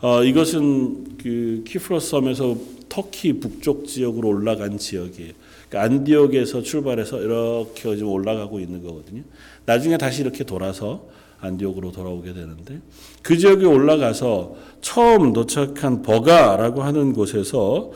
어, 0.00 0.22
이것은 0.22 1.18
그 1.18 1.64
키프로스 1.66 2.10
섬에서 2.10 2.56
터키 2.88 3.34
북쪽 3.40 3.86
지역으로 3.86 4.28
올라간 4.28 4.78
지역이에요. 4.78 5.32
그러니까 5.68 5.96
안디옥에서 5.96 6.62
출발해서 6.62 7.20
이렇게 7.20 7.96
지금 7.96 8.10
올라가고 8.10 8.60
있는 8.60 8.82
거거든요. 8.82 9.22
나중에 9.66 9.98
다시 9.98 10.22
이렇게 10.22 10.44
돌아서 10.44 11.06
안디옥으로 11.40 11.92
돌아오게 11.92 12.32
되는데 12.32 12.80
그 13.22 13.36
지역에 13.36 13.64
올라가서 13.64 14.56
처음 14.80 15.32
도착한 15.32 16.02
버가라고 16.02 16.82
하는 16.82 17.12
곳에서 17.12 17.92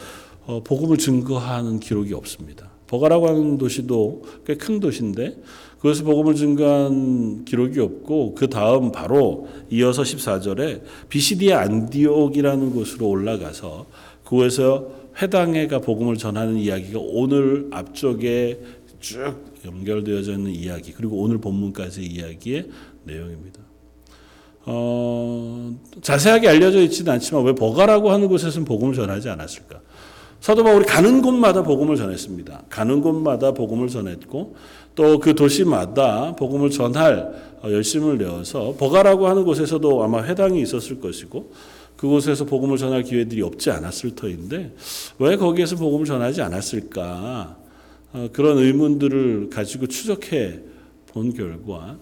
어, 0.46 0.60
복음을 0.62 0.98
증거하는 0.98 1.80
기록이 1.80 2.14
없습니다. 2.14 2.70
버가라고 2.88 3.28
하는 3.28 3.58
도시도 3.58 4.22
꽤 4.46 4.54
큰 4.54 4.78
도시인데 4.78 5.38
그것을 5.78 6.04
복음을 6.04 6.34
증거한 6.36 7.44
기록이 7.44 7.80
없고 7.80 8.34
그 8.36 8.48
다음 8.48 8.92
바로 8.92 9.48
이어서 9.70 10.02
14절에 10.02 10.82
비시디아 11.08 11.60
안디옥이라는 11.62 12.72
곳으로 12.72 13.08
올라가서 13.08 13.86
그곳에서 14.32 14.88
회당회가 15.20 15.80
복음을 15.80 16.16
전하는 16.16 16.56
이야기가 16.56 16.98
오늘 17.02 17.68
앞쪽에 17.70 18.60
쭉 18.98 19.34
연결되어져 19.62 20.32
있는 20.32 20.52
이야기 20.52 20.92
그리고 20.92 21.18
오늘 21.18 21.36
본문까지 21.36 22.02
이야기의 22.02 22.66
내용입니다. 23.04 23.60
어, 24.64 25.74
자세하게 26.00 26.48
알려져 26.48 26.80
있지는 26.80 27.12
않지만 27.12 27.44
왜 27.44 27.54
버가라고 27.54 28.10
하는 28.10 28.28
곳에서는 28.28 28.64
복음을 28.64 28.94
전하지 28.94 29.28
않았을까? 29.28 29.80
사도 30.40 30.64
바울이 30.64 30.86
가는 30.86 31.20
곳마다 31.20 31.62
복음을 31.62 31.96
전했습니다. 31.96 32.64
가는 32.70 33.00
곳마다 33.02 33.52
복음을 33.52 33.88
전했고 33.88 34.56
또 34.94 35.18
그 35.18 35.34
도시마다 35.34 36.34
복음을 36.36 36.70
전할 36.70 37.52
어, 37.62 37.70
열심을 37.70 38.16
내어서 38.16 38.74
버가라고 38.78 39.28
하는 39.28 39.44
곳에서도 39.44 40.02
아마 40.02 40.24
회당이 40.24 40.62
있었을 40.62 41.00
것이고 41.00 41.52
그곳에서 42.02 42.44
복음을 42.44 42.78
전할 42.78 43.04
기회들이 43.04 43.42
없지 43.42 43.70
않았을 43.70 44.16
터인데 44.16 44.74
왜 45.20 45.36
거기에서 45.36 45.76
복음을 45.76 46.04
전하지 46.04 46.42
않았을까 46.42 47.56
어, 48.12 48.28
그런 48.32 48.58
의문들을 48.58 49.50
가지고 49.50 49.86
추적해 49.86 50.58
본 51.06 51.32
결과 51.32 51.96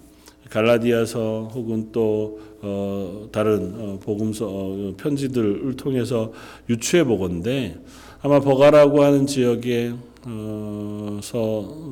갈라디아서 0.49 1.51
혹은 1.55 1.93
또 1.93 2.41
어, 2.63 3.29
다른 3.31 4.01
복음서 4.01 4.95
편지들을 4.97 5.77
통해서 5.77 6.33
유추해 6.71 7.05
보건데 7.05 7.79
아마 8.23 8.41
버가라고 8.41 9.05
하는 9.05 9.27
지역에서 9.27 9.99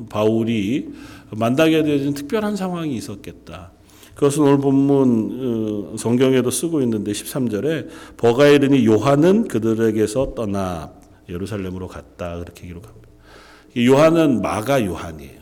바울이 0.09 0.89
만나게 1.29 1.83
되어진 1.83 2.15
특별한 2.15 2.55
상황이 2.55 2.95
있었겠다. 2.95 3.71
그것은 4.19 4.43
오늘 4.43 4.57
본문 4.57 5.91
어, 5.93 5.97
성경에도 5.97 6.51
쓰고 6.51 6.81
있는데 6.81 7.13
13절에 7.13 7.87
버가에 8.17 8.55
이르니 8.55 8.85
요한은 8.85 9.47
그들에게서 9.47 10.33
떠나 10.35 10.91
예루살렘으로 11.29 11.87
갔다 11.87 12.37
그렇게 12.37 12.67
기록합니다. 12.67 13.07
요한은 13.77 14.41
마가 14.41 14.85
요한이에요. 14.85 15.39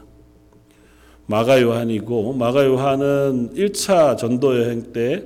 마가 1.25 1.60
요한이고 1.60 2.34
마가 2.34 2.67
요한은 2.67 3.55
1차 3.55 4.15
전도 4.15 4.62
여행 4.62 4.93
때 4.93 5.25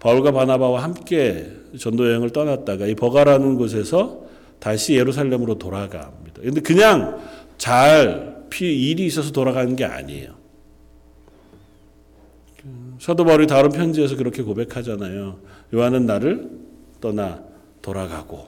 바울과 0.00 0.32
바나바와 0.32 0.82
함께 0.82 1.48
전도 1.78 2.08
여행을 2.08 2.30
떠났다가 2.30 2.86
이 2.86 2.96
버가라는 2.96 3.54
곳에서 3.54 4.24
다시 4.58 4.96
예루살렘으로 4.96 5.58
돌아갑니다. 5.58 6.42
근데 6.42 6.60
그냥 6.60 7.20
잘 7.56 8.40
일이 8.60 9.06
있어서 9.06 9.30
돌아가는 9.30 9.76
게 9.76 9.84
아니에요. 9.84 10.39
사도 13.00 13.24
바울이 13.24 13.46
다른 13.46 13.70
편지에서 13.70 14.14
그렇게 14.14 14.42
고백하잖아요. 14.42 15.38
요한은 15.72 16.04
나를 16.04 16.50
떠나 17.00 17.42
돌아가고. 17.80 18.46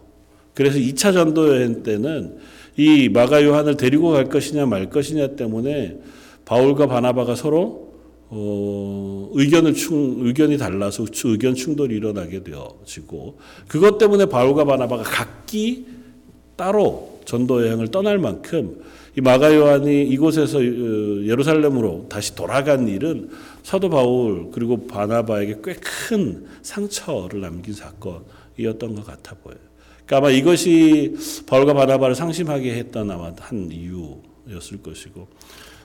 그래서 0.52 0.78
2차 0.78 1.14
전도 1.14 1.56
여행 1.56 1.82
때는 1.82 2.36
이 2.76 3.08
마가 3.08 3.42
요한을 3.42 3.78
데리고 3.78 4.10
갈 4.10 4.28
것이냐 4.28 4.66
말 4.66 4.90
것이냐 4.90 5.36
때문에 5.36 5.98
바울과 6.44 6.86
바나바가 6.86 7.34
서로 7.34 7.94
어, 8.28 9.30
의견을 9.32 9.72
충, 9.72 10.16
의견이 10.20 10.58
달라서 10.58 11.06
의견 11.24 11.54
충돌이 11.54 11.96
일어나게 11.96 12.42
되어지고 12.42 13.38
그것 13.68 13.96
때문에 13.96 14.26
바울과 14.26 14.66
바나바가 14.66 15.02
각기 15.02 15.86
따로 16.56 17.20
전도 17.24 17.66
여행을 17.66 17.88
떠날 17.88 18.18
만큼 18.18 18.82
이 19.16 19.20
마가 19.20 19.54
요한이 19.54 20.04
이곳에서 20.04 20.58
어, 20.58 20.62
예루살렘으로 20.62 22.06
다시 22.08 22.34
돌아간 22.34 22.88
일은 22.88 23.30
사도 23.62 23.90
바울 23.90 24.50
그리고 24.52 24.86
바나바에게 24.86 25.58
꽤 25.62 25.74
큰 26.08 26.46
상처를 26.62 27.40
남긴 27.40 27.74
사건이었던 27.74 28.94
것 28.94 29.06
같아 29.06 29.34
보여요. 29.42 29.58
그러니까 30.04 30.16
아마 30.16 30.30
이것이 30.30 31.16
바울과 31.46 31.74
바나바를 31.74 32.14
상심하게 32.14 32.74
했던 32.74 33.10
아마 33.10 33.32
한 33.38 33.70
이유였을 33.70 34.82
것이고 34.82 35.26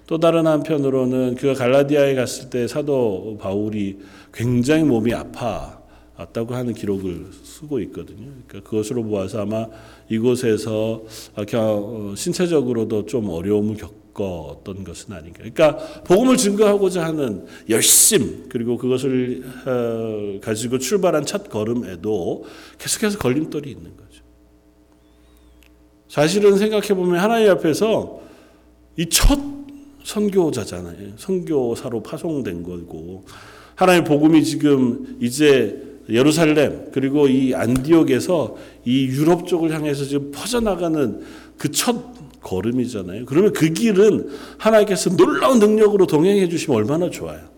또 0.08 0.18
다른 0.18 0.48
한편으로는 0.48 1.36
그가 1.36 1.54
갈라디아에 1.54 2.16
갔을 2.16 2.50
때 2.50 2.68
사도 2.68 3.38
바울이 3.42 4.00
굉장히 4.34 4.84
몸이 4.84 5.14
아 5.14 5.26
팠다고 6.18 6.52
하는 6.52 6.74
기록을 6.74 7.28
쓰고 7.44 7.80
있거든요. 7.82 8.32
그러니까 8.48 8.70
그것으로 8.70 9.04
보아서 9.04 9.42
아마 9.42 9.68
이곳에서 10.10 11.04
어, 11.36 12.14
신체적으로도 12.16 13.06
좀 13.06 13.30
어려움을 13.30 13.78
겪었던 13.78 14.84
것은 14.84 15.14
아닌가. 15.14 15.40
그러니까 15.40 15.78
복음을 16.04 16.38
증거하고자 16.38 17.06
하는 17.06 17.46
열심 17.70 18.50
그리고 18.50 18.78
그것을 18.78 19.44
어, 19.66 20.40
가지고 20.42 20.80
출발한 20.80 21.26
첫 21.26 21.50
걸음에도 21.50 22.46
계속해서 22.80 23.20
걸림돌이 23.20 23.70
있는 23.70 23.96
거죠. 23.96 24.24
사실은 26.10 26.58
생각해 26.58 26.88
보면 26.90 27.20
하나님 27.20 27.50
앞에서 27.52 28.22
이 28.98 29.08
첫 29.10 29.58
선교자잖아요. 30.08 31.18
선교사로 31.18 32.02
파송된 32.02 32.64
거고 32.64 33.26
하나님 33.76 34.06
복음이 34.06 34.44
지금 34.44 35.18
이제 35.20 35.87
예루살렘 36.10 36.90
그리고 36.92 37.28
이 37.28 37.54
안디옥에서 37.54 38.56
이 38.86 39.06
유럽 39.08 39.48
쪽을 39.48 39.74
향해서 39.74 40.06
지금 40.06 40.32
퍼져나가는 40.32 41.22
그 41.58 41.72
첫 41.72 42.18
걸음이잖아요. 42.48 43.26
그러면 43.26 43.52
그 43.52 43.74
길은 43.74 44.30
하나님께서 44.58 45.16
놀라운 45.16 45.60
능력으로 45.60 46.06
동행해 46.06 46.48
주시면 46.48 46.78
얼마나 46.78 47.10
좋아요. 47.10 47.58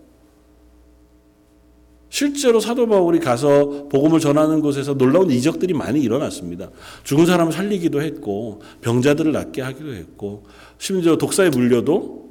실제로 2.08 2.58
사도 2.58 2.88
바울이 2.88 3.20
가서 3.20 3.88
복음을 3.88 4.18
전하는 4.18 4.60
곳에서 4.60 4.94
놀라운 4.94 5.30
이적들이 5.30 5.74
많이 5.74 6.00
일어났습니다. 6.00 6.70
죽은 7.04 7.24
사람을 7.24 7.52
살리기도 7.52 8.02
했고 8.02 8.62
병자들을 8.80 9.30
낫게 9.30 9.62
하기도 9.62 9.94
했고 9.94 10.44
심지어 10.78 11.16
독사에 11.16 11.50
물려도 11.50 12.28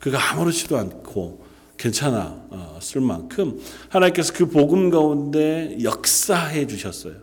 그가 0.00 0.32
아무렇지도 0.32 0.76
않고 0.76 1.43
괜찮았을 1.76 3.00
만큼 3.00 3.60
하나님께서 3.88 4.32
그 4.32 4.48
복음 4.48 4.90
가운데 4.90 5.76
역사해 5.82 6.66
주셨어요. 6.66 7.14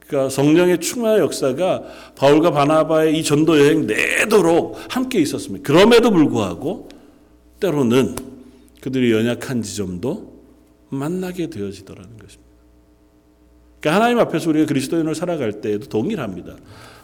그러니까 0.00 0.30
성령의 0.30 0.80
충만한 0.80 1.20
역사가 1.20 1.82
바울과 2.16 2.52
바나바의 2.52 3.18
이 3.18 3.24
전도 3.24 3.58
여행 3.58 3.86
내도록 3.86 4.78
함께 4.88 5.20
있었습니다. 5.20 5.66
그럼에도 5.66 6.10
불구하고 6.10 6.88
때로는 7.60 8.16
그들이 8.80 9.12
연약한 9.12 9.62
지점도 9.62 10.36
만나게 10.90 11.50
되어지더라는 11.50 12.16
것입니다. 12.18 12.46
그러니까 13.80 13.94
하나님 13.94 14.18
앞에서 14.20 14.50
우리가 14.50 14.66
그리스도인으로 14.66 15.14
살아갈 15.14 15.60
때에도 15.60 15.88
동일합니다. 15.88 16.54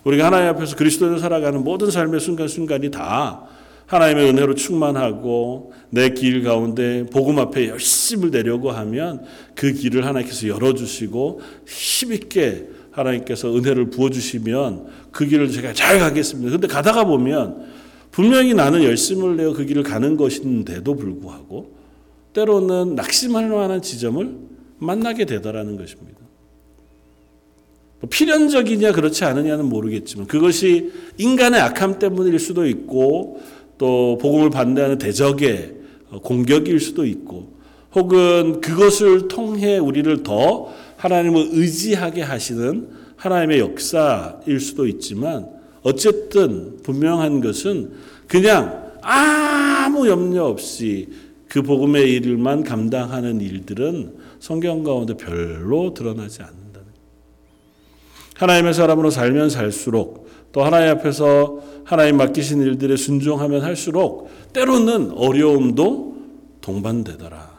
우리가 0.04 0.26
하나님 0.26 0.48
앞에서 0.50 0.76
그리스도인으로 0.76 1.18
살아가는 1.18 1.62
모든 1.62 1.90
삶의 1.90 2.20
순간순간이 2.20 2.90
다 2.90 3.48
하나님의 3.86 4.30
은혜로 4.30 4.54
충만하고 4.54 5.72
내 5.90 6.14
길 6.14 6.42
가운데 6.42 7.04
복음 7.12 7.38
앞에 7.38 7.68
열심을 7.68 8.30
내려고 8.30 8.70
하면 8.70 9.24
그 9.54 9.72
길을 9.72 10.06
하나님께서 10.06 10.48
열어주시고 10.48 11.40
힘있게 11.66 12.68
하나님께서 12.92 13.54
은혜를 13.54 13.90
부어주시면 13.90 14.86
그 15.10 15.26
길을 15.26 15.50
제가 15.50 15.72
잘 15.72 15.98
가겠습니다. 15.98 16.50
근데 16.50 16.66
가다가 16.66 17.04
보면 17.04 17.66
분명히 18.10 18.54
나는 18.54 18.82
열심을 18.82 19.36
내어 19.36 19.52
그 19.52 19.64
길을 19.64 19.82
가는 19.82 20.16
것인데도 20.16 20.94
불구하고 20.94 21.72
때로는 22.32 22.94
낙심할 22.94 23.48
만한 23.48 23.82
지점을 23.82 24.36
만나게 24.78 25.24
되더라는 25.26 25.76
것입니다. 25.76 26.18
뭐 28.00 28.08
필연적이냐 28.10 28.92
그렇지 28.92 29.24
않느냐는 29.24 29.66
모르겠지만 29.66 30.26
그것이 30.26 30.92
인간의 31.18 31.60
악함 31.60 31.98
때문일 31.98 32.38
수도 32.38 32.66
있고 32.66 33.40
또 33.82 34.16
복음을 34.16 34.48
반대하는 34.48 34.96
대적의 34.96 35.74
어, 36.10 36.20
공격일 36.20 36.78
수도 36.78 37.04
있고 37.04 37.52
혹은 37.96 38.60
그것을 38.60 39.26
통해 39.26 39.76
우리를 39.76 40.22
더 40.22 40.72
하나님을 40.98 41.48
의지하게 41.50 42.22
하시는 42.22 42.88
하나님의 43.16 43.58
역사일 43.58 44.60
수도 44.60 44.86
있지만 44.86 45.48
어쨌든 45.82 46.76
분명한 46.84 47.40
것은 47.40 47.90
그냥 48.28 48.92
아무 49.02 50.06
염려 50.08 50.44
없이 50.44 51.08
그 51.48 51.62
복음의 51.62 52.08
일만 52.08 52.62
감당하는 52.62 53.40
일들은 53.40 54.14
성경 54.38 54.84
가운데 54.84 55.16
별로 55.16 55.92
드러나지 55.92 56.40
않는다는 56.40 56.86
하나님의 58.36 58.74
사람으로 58.74 59.10
살면 59.10 59.50
살수록 59.50 60.21
또 60.52 60.62
하나님 60.62 60.90
앞에서 60.90 61.58
하나님 61.84 62.18
맡기신 62.18 62.62
일들에 62.62 62.96
순종하면 62.96 63.62
할수록 63.62 64.30
때로는 64.52 65.12
어려움도 65.12 66.16
동반되더라. 66.60 67.52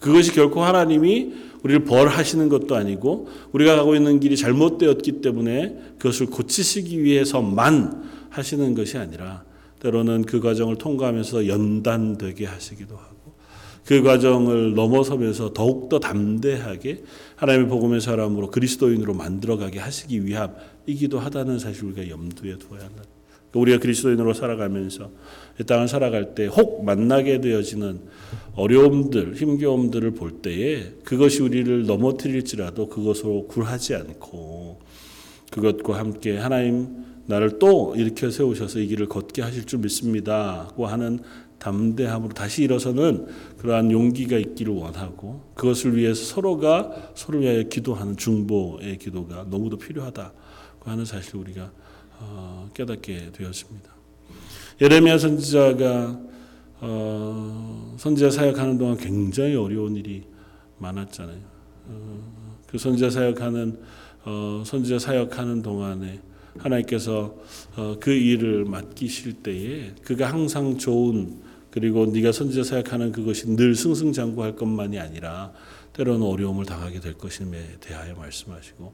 그것이 0.00 0.32
결코 0.32 0.62
하나님이 0.62 1.32
우리를 1.62 1.84
벌하시는 1.84 2.48
것도 2.48 2.76
아니고 2.76 3.28
우리가 3.52 3.76
가고 3.76 3.96
있는 3.96 4.20
길이 4.20 4.36
잘못되었기 4.36 5.20
때문에 5.20 5.76
그것을 5.98 6.26
고치시기 6.26 7.02
위해서만 7.02 8.04
하시는 8.30 8.74
것이 8.74 8.98
아니라 8.98 9.42
때로는 9.80 10.24
그 10.24 10.40
과정을 10.40 10.76
통과하면서 10.76 11.48
연단되게 11.48 12.46
하시기도 12.46 12.96
하고 12.96 13.16
그 13.84 14.02
과정을 14.02 14.74
넘어서면서 14.74 15.52
더욱더 15.52 16.00
담대하게 16.00 17.04
하나님의 17.36 17.68
복음의 17.68 18.00
사람으로 18.00 18.50
그리스도인으로 18.50 19.14
만들어가게 19.14 19.78
하시기 19.78 20.24
위함 20.26 20.54
이기도 20.86 21.18
하다는 21.18 21.58
사실 21.58 21.84
우리가 21.84 22.08
염두에 22.08 22.56
두어야 22.58 22.82
한다. 22.84 23.02
우리가 23.54 23.78
그리스도인으로 23.78 24.34
살아가면서 24.34 25.10
이 25.60 25.64
땅을 25.64 25.88
살아갈 25.88 26.34
때 26.34 26.46
혹 26.46 26.84
만나게 26.84 27.40
되어지는 27.40 28.00
어려움들, 28.54 29.34
힘겨움들을 29.34 30.10
볼 30.12 30.42
때에 30.42 30.92
그것이 31.04 31.40
우리를 31.42 31.86
넘어뜨릴지라도 31.86 32.88
그것으로 32.88 33.46
굴하지 33.46 33.94
않고 33.94 34.80
그것과 35.50 35.98
함께 35.98 36.36
하나님 36.36 37.04
나를 37.26 37.58
또 37.58 37.94
일으켜 37.96 38.30
세우셔서 38.30 38.78
이 38.80 38.88
길을 38.88 39.08
걷게 39.08 39.42
하실 39.42 39.64
줄 39.64 39.78
믿습니다고 39.80 40.86
하는 40.86 41.20
담대함으로 41.58 42.34
다시 42.34 42.62
일어서는 42.62 43.26
그러한 43.58 43.90
용기가 43.90 44.36
있기를 44.36 44.74
원하고 44.74 45.40
그것을 45.54 45.96
위해서 45.96 46.22
서로가 46.24 47.12
서로를 47.14 47.46
위하여 47.46 47.62
기도하는 47.62 48.16
중보의 48.16 48.98
기도가 48.98 49.46
너무도 49.48 49.78
필요하다고 49.78 50.45
하는 50.90 51.04
사실을 51.04 51.40
우리가 51.40 51.70
어, 52.18 52.70
깨닫게 52.74 53.32
되었습니다. 53.32 53.90
예레미야 54.80 55.18
선지자가 55.18 56.20
어, 56.80 57.94
선지자 57.98 58.30
사역하는 58.30 58.78
동안 58.78 58.96
굉장히 58.96 59.54
어려운 59.54 59.96
일이 59.96 60.24
많았잖아요. 60.78 61.40
어, 61.88 62.60
그 62.66 62.78
선지자 62.78 63.10
사역하는 63.10 63.80
어, 64.24 64.62
선지자 64.66 64.98
사역하는 64.98 65.62
동안에 65.62 66.20
하나님께서 66.58 67.34
어, 67.76 67.96
그 68.00 68.10
일을 68.10 68.64
맡기실 68.64 69.42
때에 69.42 69.94
그가 70.02 70.30
항상 70.30 70.78
좋은 70.78 71.40
그리고 71.70 72.06
네가 72.06 72.32
선지자 72.32 72.64
사역하는 72.64 73.12
그것이 73.12 73.48
늘 73.54 73.74
승승장구할 73.74 74.56
것만이 74.56 74.98
아니라 74.98 75.52
때로는 75.96 76.26
어려움을 76.26 76.66
당하게 76.66 77.00
될 77.00 77.14
것임에 77.14 77.78
대하여 77.80 78.14
말씀하시고 78.14 78.92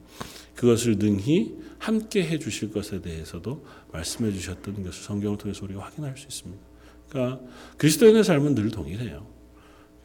그것을 0.55 0.95
능히 0.97 1.57
함께 1.77 2.23
해 2.23 2.39
주실 2.39 2.71
것에 2.71 3.01
대해서도 3.01 3.65
말씀해 3.91 4.31
주셨던 4.31 4.83
것을 4.83 5.03
성경을 5.03 5.37
통해서 5.37 5.65
우리가 5.65 5.81
확인할 5.81 6.15
수 6.15 6.27
있습니다. 6.27 6.63
그러니까 7.09 7.41
그리스도인의 7.77 8.23
삶은 8.23 8.55
늘 8.55 8.71
동일해요. 8.71 9.25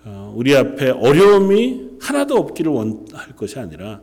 어, 0.04 0.32
우리 0.34 0.56
앞에 0.56 0.90
어려움이 0.90 1.98
하나도 2.00 2.37
없기를 2.37 2.72
원할 2.72 3.37
것이 3.37 3.58
아니라 3.58 4.00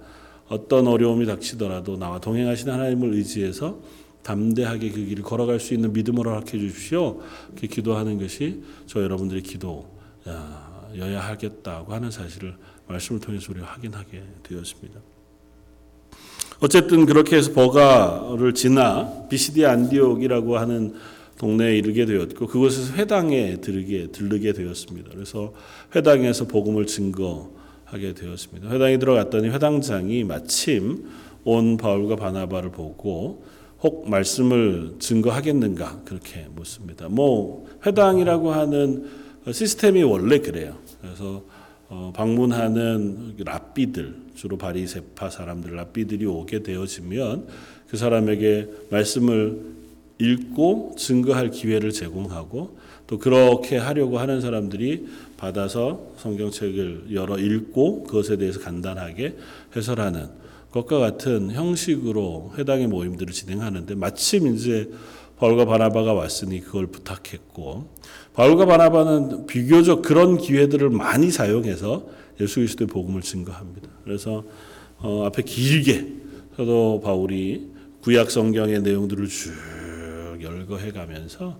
어떤 0.47 0.88
어려움이 0.88 1.25
닥치더라도 1.25 1.97
나와 1.97 2.19
동행하시는 2.19 2.71
하나님을 2.73 3.13
의지해서 3.13 3.81
담대하게 4.23 4.91
그 4.91 5.05
길을 5.05 5.23
걸어갈 5.23 5.60
수 5.60 5.73
있는 5.73 5.91
믿음을 5.93 6.25
허락해 6.25 6.58
주십시오. 6.58 7.21
이렇게 7.51 7.67
기도하는 7.67 8.17
것이 8.19 8.63
저 8.88 9.01
여러분들의 9.01 9.43
기도여야 9.43 11.19
하겠다고 11.19 11.93
하는 11.93 12.10
사실을 12.10 12.55
말씀을 12.88 13.19
통해서 13.19 13.52
우리가 13.52 13.67
확인하게 13.67 14.24
되었습니다. 14.43 15.00
어쨌든 16.60 17.06
그렇게 17.06 17.36
해서 17.36 17.52
버가를 17.54 18.54
지나 18.54 19.28
비시디 19.30 19.65
안디옥이라고 19.65 20.58
하는 20.58 20.95
동네에 21.38 21.78
이르게 21.78 22.06
되었고 22.06 22.48
그곳에서 22.48 22.93
회당에 22.93 23.60
들게 23.60 24.08
들르게 24.08 24.54
되었습니다. 24.54 25.10
그래서 25.13 25.54
회당에서 25.95 26.45
복음을 26.45 26.86
증거하게 26.86 28.13
되었습니다. 28.15 28.69
회당에 28.69 28.98
들어갔더니 28.98 29.50
회당장이 29.50 30.24
마침 30.24 31.10
온 31.43 31.78
바울과 31.78 32.15
바나바를 32.15 32.71
보고 32.71 33.43
혹 33.84 34.10
말씀을 34.10 34.95
증거하겠는가 35.00 36.04
그렇게 36.06 36.48
묻습니다. 36.56 37.10
뭐 37.10 37.67
회당이라고 37.86 38.52
하는 38.52 39.06
시스템이 39.52 40.04
원래 40.04 40.39
그래요. 40.39 40.78
그래서 41.02 41.43
어, 41.43 41.55
방문하는 42.13 43.36
랍비들 43.38 44.15
주로 44.36 44.58
바리세파 44.58 45.30
사람들 45.30 45.76
랍비들이 45.76 46.26
오게 46.26 46.63
되어지면 46.63 47.48
그 47.88 47.98
사람에게 47.98 48.69
말씀을 48.89 49.76
읽고 50.17 50.95
증거할 50.98 51.52
기회를 51.52 51.91
제공하고 51.91 52.78
또 53.08 53.19
그렇게 53.19 53.78
하려고 53.78 54.17
하는 54.17 54.41
사람들이 54.41 55.08
받아서 55.38 56.13
성경책을 56.17 57.13
열어 57.13 57.38
읽고 57.38 58.04
그것에 58.04 58.38
대해서 58.38 58.60
간단하게 58.60 59.36
해설하는 59.76 60.28
것과 60.71 61.00
같은 61.00 61.52
형식으로 61.52 62.54
회당의 62.58 62.88
모임들을 62.88 63.32
진행하는데 63.32 63.95
마침 63.95 64.48
이제 64.48 64.89
바울과 65.38 65.65
바나바가 65.65 66.13
왔으니 66.13 66.62
그걸 66.62 66.88
부탁했고 66.88 67.89
바울과 68.36 68.65
바나바는 68.65 69.48
비교적 69.48 70.02
그런 70.02 70.38
기회들을 70.38 70.89
많이 70.89 71.32
사용해서 71.32 72.06
예수 72.39 72.56
그리스도의 72.56 72.88
복음을 72.88 73.21
증거합니다. 73.21 73.88
그래서 74.04 74.43
어, 74.98 75.26
앞에 75.26 75.43
길게 75.43 76.08
사도 76.58 77.02
바울이 77.04 77.69
구약 78.02 78.30
성경의 78.30 78.82
내용들을 78.82 79.28
쭉 79.28 79.54
열거해 80.41 80.91
가면서 80.91 81.58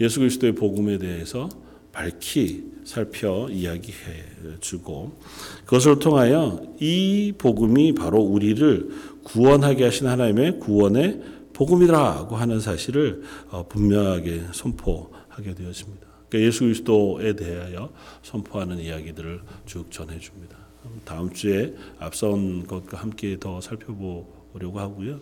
예수 0.00 0.20
그리스도의 0.20 0.54
복음에 0.54 0.98
대해서 0.98 1.48
밝히 1.92 2.64
살펴 2.84 3.48
이야기해 3.48 4.58
주고 4.60 5.16
그것을 5.64 5.98
통하여 5.98 6.60
이 6.80 7.32
복음이 7.38 7.94
바로 7.94 8.20
우리를 8.20 8.88
구원하게 9.22 9.84
하신 9.84 10.08
하나님의 10.08 10.58
구원의 10.58 11.22
복음이라고 11.52 12.34
하는 12.34 12.60
사실을 12.60 13.22
어, 13.50 13.66
분명하게 13.68 14.42
선포하게 14.52 15.54
되었습니다. 15.54 16.13
그러니까 16.34 16.40
예수 16.40 16.60
그리스도에 16.64 17.36
대하여 17.36 17.90
선포하는 18.22 18.80
이야기들을 18.80 19.40
쭉 19.66 19.90
전해 19.92 20.18
줍니다. 20.18 20.56
다음 21.04 21.32
주에 21.32 21.72
앞선 22.00 22.66
것과 22.66 22.98
함께 22.98 23.38
더 23.38 23.60
살펴보려고 23.60 24.80
하고요. 24.80 25.20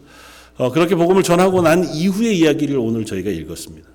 어, 0.56 0.72
그렇게 0.72 0.94
복음을 0.94 1.22
전하고 1.22 1.60
난 1.60 1.84
이후의 1.84 2.38
이야기를 2.38 2.78
오늘 2.78 3.04
저희가 3.04 3.30
읽었습니다. 3.30 3.88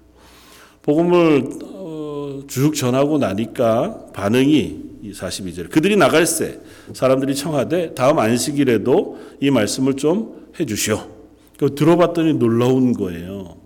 복음을 0.83 1.49
어, 1.63 2.43
쭉 2.47 2.75
전하고 2.75 3.17
나니까 3.17 4.11
반응이 4.13 5.11
42절 5.11 5.71
그들이 5.71 5.95
나갈새 5.95 6.59
사람들이 6.93 7.35
청하되 7.35 7.95
다음 7.95 8.19
안식일에도 8.19 9.19
이 9.41 9.49
말씀을 9.49 9.95
좀 9.95 10.51
해주시오. 10.59 11.17
그 11.57 11.73
들어봤더니 11.73 12.35
놀라운 12.35 12.93
거예요. 12.93 13.57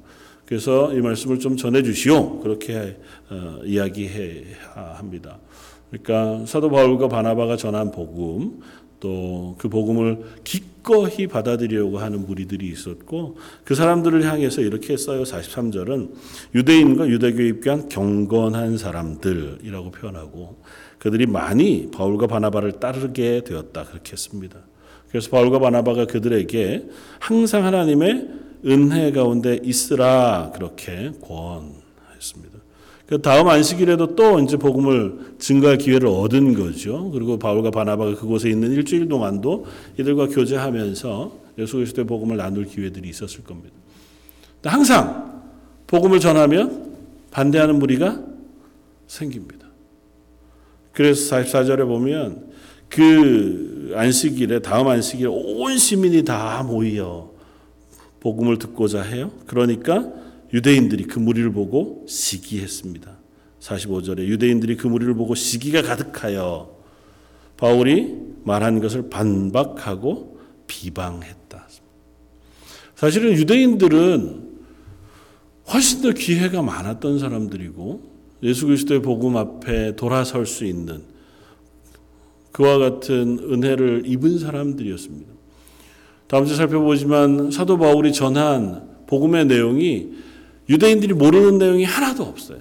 그래서 0.51 0.93
이 0.93 0.99
말씀을 0.99 1.39
좀 1.39 1.55
전해주시오. 1.55 2.41
그렇게 2.41 2.97
어, 3.29 3.61
이야기해야 3.63 4.97
합니다. 4.97 5.37
그러니까 5.89 6.45
사도 6.45 6.69
바울과 6.69 7.07
바나바가 7.07 7.55
전한 7.55 7.89
복음, 7.89 8.59
또 8.99 9.55
그 9.57 9.69
복음을 9.69 10.19
기꺼이 10.43 11.27
받아들이려고 11.27 11.99
하는 11.99 12.25
무리들이 12.25 12.67
있었고 12.67 13.37
그 13.63 13.75
사람들을 13.75 14.25
향해서 14.25 14.61
이렇게 14.61 14.97
써요. 14.97 15.23
43절은 15.23 16.11
유대인과 16.53 17.07
유대교에 17.07 17.47
입교한 17.47 17.87
경건한 17.87 18.77
사람들이라고 18.77 19.91
표현하고 19.91 20.61
그들이 20.99 21.27
많이 21.27 21.89
바울과 21.91 22.27
바나바를 22.27 22.73
따르게 22.73 23.45
되었다 23.45 23.85
그렇게 23.85 24.11
했습니다. 24.11 24.59
그래서 25.09 25.29
바울과 25.29 25.59
바나바가 25.59 26.07
그들에게 26.07 26.89
항상 27.19 27.63
하나님의 27.65 28.50
은혜 28.65 29.12
가운데 29.12 29.60
있으라 29.63 30.52
그렇게 30.54 31.12
권했습니다. 31.21 32.60
그 33.08 33.21
다음 33.21 33.50
안식일에도 33.50 34.15
또 34.15 34.39
이제 34.39 34.56
복음을 34.56 35.36
증거할 35.38 35.78
기회를 35.78 36.08
얻은 36.08 36.54
거죠. 36.54 37.12
그리고 37.12 37.38
바울과 37.38 37.71
바나바가 37.71 38.15
그곳에 38.15 38.50
있는 38.50 38.71
일주일 38.71 39.10
동안도 39.10 39.65
이들과 40.00 40.28
교제하면서 40.28 41.39
예수 41.58 41.76
그리스도의 41.76 42.08
복음을 42.08 42.38
나눌 42.38 42.65
기회들이 42.65 43.10
있었을 43.10 43.43
겁니다. 43.43 43.76
항상 44.63 45.43
복음을 45.88 46.19
전하면 46.19 46.95
반대하는 47.32 47.80
무리가 47.80 48.24
생깁니다. 49.08 49.67
그래서 50.93 51.36
44절에 51.36 51.86
보면 51.86 52.52
그 52.88 53.91
안식일에 53.95 54.60
다음 54.60 54.88
안식일에 54.88 55.28
온 55.28 55.78
시민이 55.78 56.24
다 56.24 56.63
모여 56.63 57.31
복음을 58.21 58.57
듣고자 58.57 59.01
해요. 59.01 59.31
그러니까 59.47 60.10
유대인들이 60.53 61.05
그 61.05 61.19
무리를 61.19 61.51
보고 61.51 62.05
시기했습니다. 62.07 63.17
45절에 63.60 64.19
유대인들이 64.19 64.77
그 64.77 64.88
무리를 64.88 65.13
보고 65.13 65.36
시기가 65.36 65.81
가득하여 65.81 66.77
바울이 67.57 68.17
말한 68.43 68.79
것을 68.79 69.10
반박하고 69.10 70.39
비방했다. 70.67 71.67
사실은 72.95 73.34
유대인들은 73.34 74.51
훨씬 75.73 76.01
더 76.01 76.12
기회가 76.12 76.62
많았던 76.62 77.19
사람들이고 77.19 78.12
예수 78.43 78.65
그리스도의 78.65 79.01
복음 79.01 79.38
앞에 79.38 79.95
돌아설 79.95 80.45
수 80.45 80.65
있는 80.65 81.03
그와 82.51 82.77
같은 82.77 83.39
은혜를 83.39 84.03
입은 84.05 84.39
사람들이었습니다. 84.39 85.40
다음 86.32 86.46
주 86.46 86.56
살펴보지만 86.56 87.52
사도 87.52 87.78
바울이 87.78 88.13
전한 88.13 88.88
복음의 89.06 89.48
내용이 89.48 90.12
유대인들이 90.70 91.13
모르는 91.13 91.58
내용이 91.58 91.84
하나도 91.84 92.24
없어요. 92.24 92.60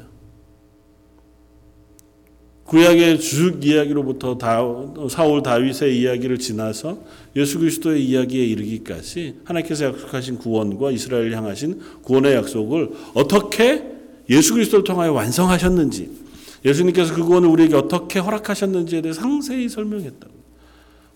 구약의 2.64 3.20
쭉 3.20 3.64
이야기로부터 3.64 4.38
다, 4.38 4.60
사울 5.08 5.44
다윗의 5.44 6.00
이야기를 6.00 6.40
지나서 6.40 6.98
예수 7.36 7.60
그리스도의 7.60 8.04
이야기에 8.04 8.44
이르기까지 8.44 9.36
하나님께서 9.44 9.84
약속하신 9.84 10.38
구원과 10.38 10.90
이스라엘 10.90 11.32
향하신 11.32 11.80
구원의 12.02 12.34
약속을 12.34 12.90
어떻게 13.14 13.84
예수 14.28 14.54
그리스도를 14.54 14.82
통하여 14.82 15.12
완성하셨는지 15.12 16.10
예수님께서 16.64 17.14
그 17.14 17.22
구원을 17.22 17.48
우리에게 17.48 17.76
어떻게 17.76 18.18
허락하셨는지에 18.18 19.02
대해 19.02 19.14
상세히 19.14 19.68
설명했다고. 19.68 20.29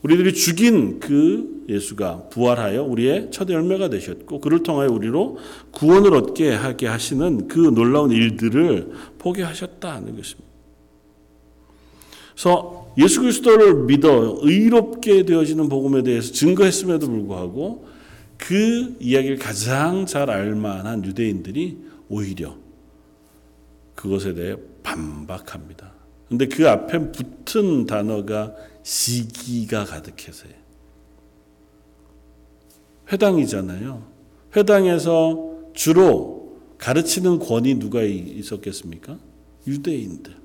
우리들이 0.05 0.35
죽인 0.35 1.01
그 1.01 1.65
예수가 1.67 2.29
부활하여 2.29 2.83
우리의 2.85 3.31
첫 3.31 3.49
열매가 3.49 3.89
되셨고 3.89 4.39
그를 4.41 4.63
통하여 4.63 4.89
우리로 4.91 5.39
구원을 5.71 6.15
얻게 6.15 6.53
하게 6.53 6.87
하시는 6.87 7.49
그 7.49 7.59
놀라운 7.59 8.11
일들을 8.11 8.93
보게 9.19 9.43
하셨다는 9.43 10.15
것입니다. 10.15 10.51
그래서 12.35 12.93
예수 12.99 13.23
그리스도를 13.23 13.85
믿어 13.87 14.41
의롭게 14.43 15.25
되어지는 15.25 15.71
복음에 15.71 16.03
대해서 16.03 16.33
증거했음에도 16.33 17.09
불구하고 17.09 17.87
그 18.37 18.97
이야기를 19.01 19.39
가장 19.39 20.05
잘 20.05 20.29
알만한 20.29 21.03
유대인들이 21.07 21.79
오히려 22.11 22.57
그것에 23.95 24.35
대해 24.35 24.57
반박합니다. 24.83 25.95
근데 26.29 26.47
그 26.47 26.69
앞에 26.69 27.11
붙은 27.13 27.87
단어가 27.87 28.55
시기가 28.85 29.85
가득해서요. 29.85 30.53
회당이잖아요. 33.11 34.07
회당에서 34.57 35.53
주로 35.75 36.61
가르치는 36.79 37.41
권이 37.41 37.81
누가 37.81 38.03
있었겠습니까? 38.03 39.19
유대인들 39.67 40.37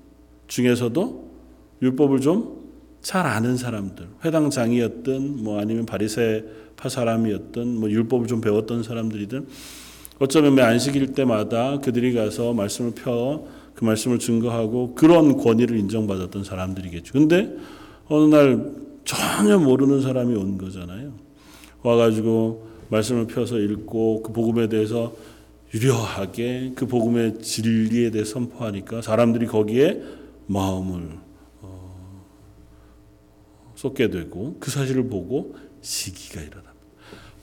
중에서도 0.47 1.29
율법을 1.83 2.21
좀 2.21 2.59
잘 3.01 3.25
아는 3.25 3.55
사람들, 3.55 4.07
회당장이었든 4.25 5.41
뭐 5.43 5.59
아니면 5.59 5.85
바리새파 5.85 6.89
사람이었든 6.89 7.79
뭐 7.79 7.89
율법을 7.89 8.27
좀 8.27 8.41
배웠던 8.41 8.83
사람들이든 8.83 9.47
어쩌면 10.19 10.55
매 10.55 10.63
안식일 10.63 11.13
때마다 11.13 11.79
그들이 11.79 12.13
가서 12.13 12.53
말씀을 12.53 12.91
펴 12.91 13.59
그 13.79 13.85
말씀을 13.85 14.19
증거하고 14.19 14.93
그런 14.93 15.37
권위를 15.37 15.77
인정받았던 15.77 16.43
사람들이겠죠. 16.43 17.13
근데 17.13 17.55
어느 18.09 18.35
날 18.35 18.75
전혀 19.05 19.57
모르는 19.57 20.01
사람이 20.01 20.35
온 20.35 20.57
거잖아요. 20.57 21.13
와가지고 21.83 22.67
말씀을 22.89 23.27
펴서 23.27 23.59
읽고 23.59 24.23
그 24.23 24.33
복음에 24.33 24.67
대해서 24.67 25.13
유려하게 25.73 26.73
그 26.75 26.87
복음의 26.87 27.41
진리에 27.41 28.09
대해 28.09 28.25
선포하니까 28.25 29.01
사람들이 29.01 29.45
거기에 29.45 30.01
마음을 30.47 31.11
어, 31.61 32.25
쏟게 33.75 34.09
되고 34.09 34.57
그 34.59 34.71
사실을 34.71 35.07
보고 35.07 35.55
시기가 35.81 36.41
일어납니다. 36.41 36.73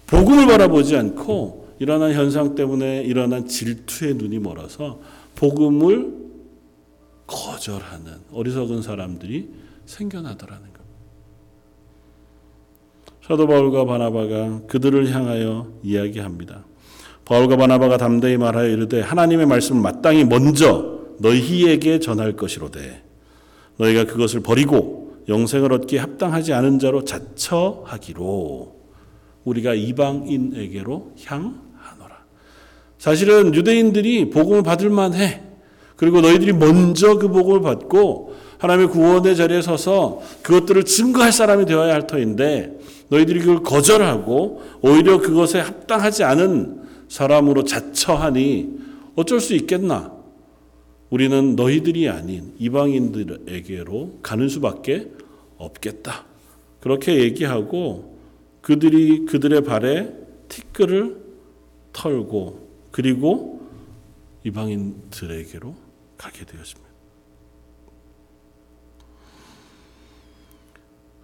복음을 0.09 0.47
바라보지 0.47 0.97
않고 0.97 1.69
일어난 1.79 2.13
현상 2.13 2.55
때문에 2.55 3.03
일어난 3.03 3.47
질투의 3.47 4.15
눈이 4.15 4.41
멀어서 4.41 5.01
복음을 5.37 6.15
거절하는 7.27 8.13
어리석은 8.33 8.83
사람들이 8.83 9.66
생겨나더라는 9.87 10.73
것. 10.73 10.83
사도 13.27 13.47
바울과 13.47 13.87
바나바가 13.87 14.67
그들을 14.67 15.13
향하여 15.13 15.73
이야기합니다. 15.83 16.65
바울과 17.25 17.57
바나바가 17.57 17.97
담대히 17.97 18.37
말하여 18.37 18.69
이르되 18.69 19.01
하나님의 19.01 19.47
말씀을 19.47 19.83
마땅히 19.83 20.25
먼저 20.25 21.01
너희에게 21.19 21.99
전할 21.99 22.35
것이로되 22.37 23.03
너희가 23.79 24.05
그것을 24.05 24.41
버리고 24.41 25.17
영생을 25.29 25.73
얻기에 25.73 25.99
합당하지 25.99 26.53
않은 26.53 26.79
자로 26.79 27.05
자처하기로 27.05 28.77
우리가 29.45 29.75
이방인에게로 29.75 31.15
향하노라. 31.25 32.25
사실은 32.99 33.55
유대인들이 33.55 34.31
복음을 34.31 34.63
받을 34.63 34.91
만해. 34.91 35.43
그리고 35.97 36.21
너희들이 36.21 36.53
먼저 36.53 37.19
그 37.19 37.29
복음을 37.29 37.61
받고 37.61 38.35
하나님의 38.59 38.89
구원의 38.89 39.37
자리에 39.37 39.63
서서 39.63 40.23
그것들을 40.43 40.85
증거할 40.85 41.33
사람이 41.33 41.67
되어야 41.67 41.95
할 41.95 42.07
터인데 42.07 42.79
너희들이 43.09 43.41
그걸 43.41 43.63
거절하고 43.63 44.63
오히려 44.81 45.19
그것에 45.19 45.61
합당하지 45.61 46.25
않은 46.25 46.83
사람으로 47.09 47.65
자처하니 47.65 48.79
어쩔 49.15 49.41
수 49.41 49.55
있겠나? 49.55 50.15
우리는 51.11 51.55
너희들이 51.55 52.09
아닌 52.09 52.55
이방인들에게로 52.59 54.19
가는 54.23 54.49
수밖에 54.49 55.11
없겠다. 55.57 56.25
그렇게 56.81 57.21
얘기하고 57.21 58.19
그들이 58.61 59.25
그들의 59.27 59.63
발에 59.63 60.13
티끌을 60.49 61.17
털고 61.93 62.69
그리고 62.91 63.61
이방인들에게로 64.45 65.75
가게 66.19 66.45
되었습니다. 66.45 66.86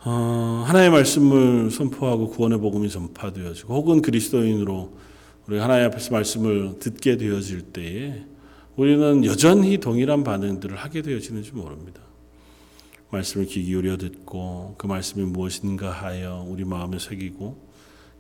어, 0.05 0.65
하나의 0.67 0.91
말씀을 0.91 1.71
선포하고 1.71 2.31
구원의 2.31 2.59
복음이 2.59 2.91
전파되어지고 2.91 3.73
혹은 3.73 4.03
그리스도인으로 4.03 4.93
우리 5.47 5.59
하나님 5.59 5.87
앞에서 5.87 6.11
말씀을 6.11 6.81
듣게 6.81 7.17
되어질 7.17 7.73
때에 7.73 8.25
우리는 8.75 9.25
여전히 9.25 9.79
동일한 9.79 10.25
반응들을 10.25 10.77
하게 10.77 11.03
되어지는지 11.03 11.53
모릅니다. 11.53 12.01
말씀을 13.11 13.47
귀 13.47 13.63
기울여 13.63 13.97
듣고 13.97 14.75
그 14.77 14.89
말씀이 14.89 15.25
무엇인가 15.25 15.93
하여 15.93 16.45
우리 16.49 16.65
마음에 16.65 16.99
새기고 16.99 17.71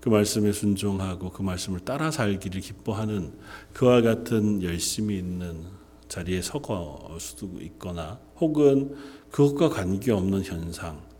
그 0.00 0.08
말씀에 0.08 0.52
순종하고 0.52 1.30
그 1.30 1.42
말씀을 1.42 1.80
따라 1.80 2.12
살기를 2.12 2.60
기뻐하는 2.60 3.32
그와 3.72 4.02
같은 4.02 4.62
열심이 4.62 5.18
있는 5.18 5.64
자리에 6.08 6.42
서거 6.42 7.16
수도 7.18 7.60
있거나 7.60 8.20
혹은 8.38 8.94
그것과 9.32 9.70
관계없는 9.70 10.44
현상 10.44 11.11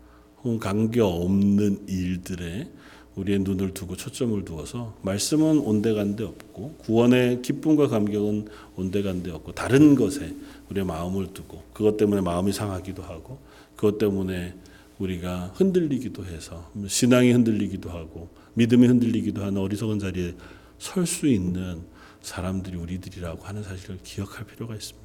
관계 0.59 1.01
없는 1.01 1.87
일들에 1.87 2.69
우리의 3.15 3.39
눈을 3.39 3.73
두고 3.73 3.95
초점을 3.95 4.43
두어서 4.43 4.97
말씀은 5.03 5.59
온데간데 5.59 6.23
없고 6.23 6.75
구원의 6.79 7.41
기쁨과 7.41 7.87
감격은 7.87 8.47
온데간데 8.75 9.31
없고 9.31 9.53
다른 9.53 9.95
것에 9.95 10.35
우리의 10.69 10.85
마음을 10.85 11.33
두고 11.33 11.63
그것 11.73 11.97
때문에 11.97 12.21
마음이 12.21 12.51
상하기도 12.51 13.03
하고 13.03 13.37
그것 13.75 13.97
때문에 13.97 14.55
우리가 14.99 15.53
흔들리기도 15.55 16.25
해서 16.25 16.71
신앙이 16.87 17.31
흔들리기도 17.31 17.89
하고 17.89 18.29
믿음이 18.55 18.87
흔들리기도 18.87 19.41
하는 19.41 19.57
어리석은 19.61 19.99
자리에 19.99 20.33
설 20.79 21.05
수 21.05 21.27
있는 21.27 21.83
사람들이 22.21 22.77
우리들이라고 22.77 23.43
하는 23.43 23.63
사실을 23.63 23.99
기억할 24.03 24.45
필요가 24.45 24.75
있습니다. 24.75 25.03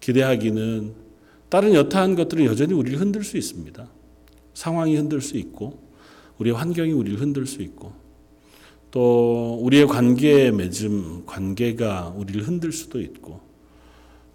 기대하기는 0.00 1.11
다른 1.52 1.74
여타한 1.74 2.14
것들은 2.14 2.46
여전히 2.46 2.72
우리를 2.72 2.98
흔들 2.98 3.22
수 3.22 3.36
있습니다. 3.36 3.86
상황이 4.54 4.96
흔들 4.96 5.20
수 5.20 5.36
있고 5.36 5.82
우리의 6.38 6.56
환경이 6.56 6.92
우리를 6.92 7.20
흔들 7.20 7.44
수 7.44 7.60
있고 7.60 7.92
또 8.90 9.58
우리의 9.60 9.86
관계에 9.86 10.50
맺음 10.50 11.24
관계가 11.26 12.14
우리를 12.16 12.48
흔들 12.48 12.72
수도 12.72 13.02
있고 13.02 13.40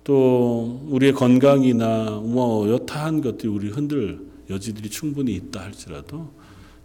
또 0.03 0.80
우리의 0.89 1.13
건강이나 1.13 2.21
뭐 2.23 2.69
여타한 2.69 3.21
것들이 3.21 3.47
우리를 3.47 3.75
흔들 3.75 4.19
여지들이 4.51 4.91
충분히 4.91 5.34
있다 5.34 5.62
할지라도 5.62 6.30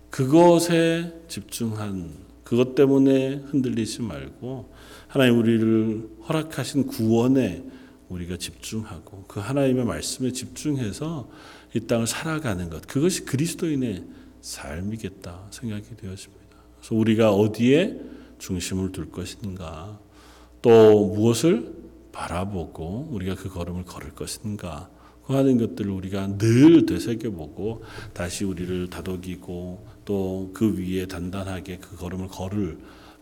그것에 0.09 1.13
집중한 1.29 2.09
그것 2.43 2.75
때문에 2.75 3.43
흔들리지 3.51 4.01
말고 4.01 4.71
하나님 5.09 5.39
우리를 5.41 6.09
허락하신 6.27 6.87
구원에 6.87 7.63
우리가 8.13 8.37
집중하고 8.37 9.25
그 9.29 9.41
하나님의 9.41 9.85
말씀에 9.85 10.33
집중해서 10.33 11.29
이 11.75 11.81
땅을 11.81 12.07
살아가는 12.07 12.69
것 12.71 12.87
그것이 12.87 13.25
그리스도인의 13.25 14.05
삶이겠다 14.41 15.49
생각이 15.51 15.97
되었습니다. 15.97 16.57
그래서 16.79 16.95
우리가 16.95 17.33
어디에 17.33 18.01
중심을 18.39 18.93
둘 18.93 19.11
것인가 19.11 19.99
또 20.61 21.07
무엇을 21.15 21.73
바라보고 22.13 23.09
우리가 23.11 23.35
그 23.35 23.49
걸음을 23.49 23.85
걸을 23.85 24.15
것인가 24.15 24.91
그 25.27 25.35
하는 25.35 25.57
것들을 25.57 25.91
우리가 25.91 26.37
늘 26.39 26.85
되새겨보고 26.85 27.85
다시 28.13 28.45
우리를 28.45 28.91
다독이고 28.91 29.87
또 30.05 30.51
그 30.53 30.77
위에 30.79 31.07
단단하게 31.07 31.79
그 31.79 31.97
걸음을 31.97 32.29
걸을 32.29 32.79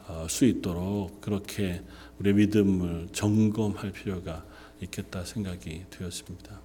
어, 0.09 0.27
수 0.29 0.45
있도록 0.45 1.21
그렇게 1.21 1.83
우리의 2.19 2.35
믿음을 2.35 3.09
점검할 3.13 3.93
필요가 3.93 4.45
있겠다 4.83 5.25
생각이 5.25 5.83
되었습니다. 5.91 6.61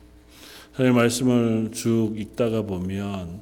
하나님 0.72 0.96
말씀을 0.96 1.72
쭉 1.72 2.14
읽다가 2.18 2.62
보면 2.62 3.42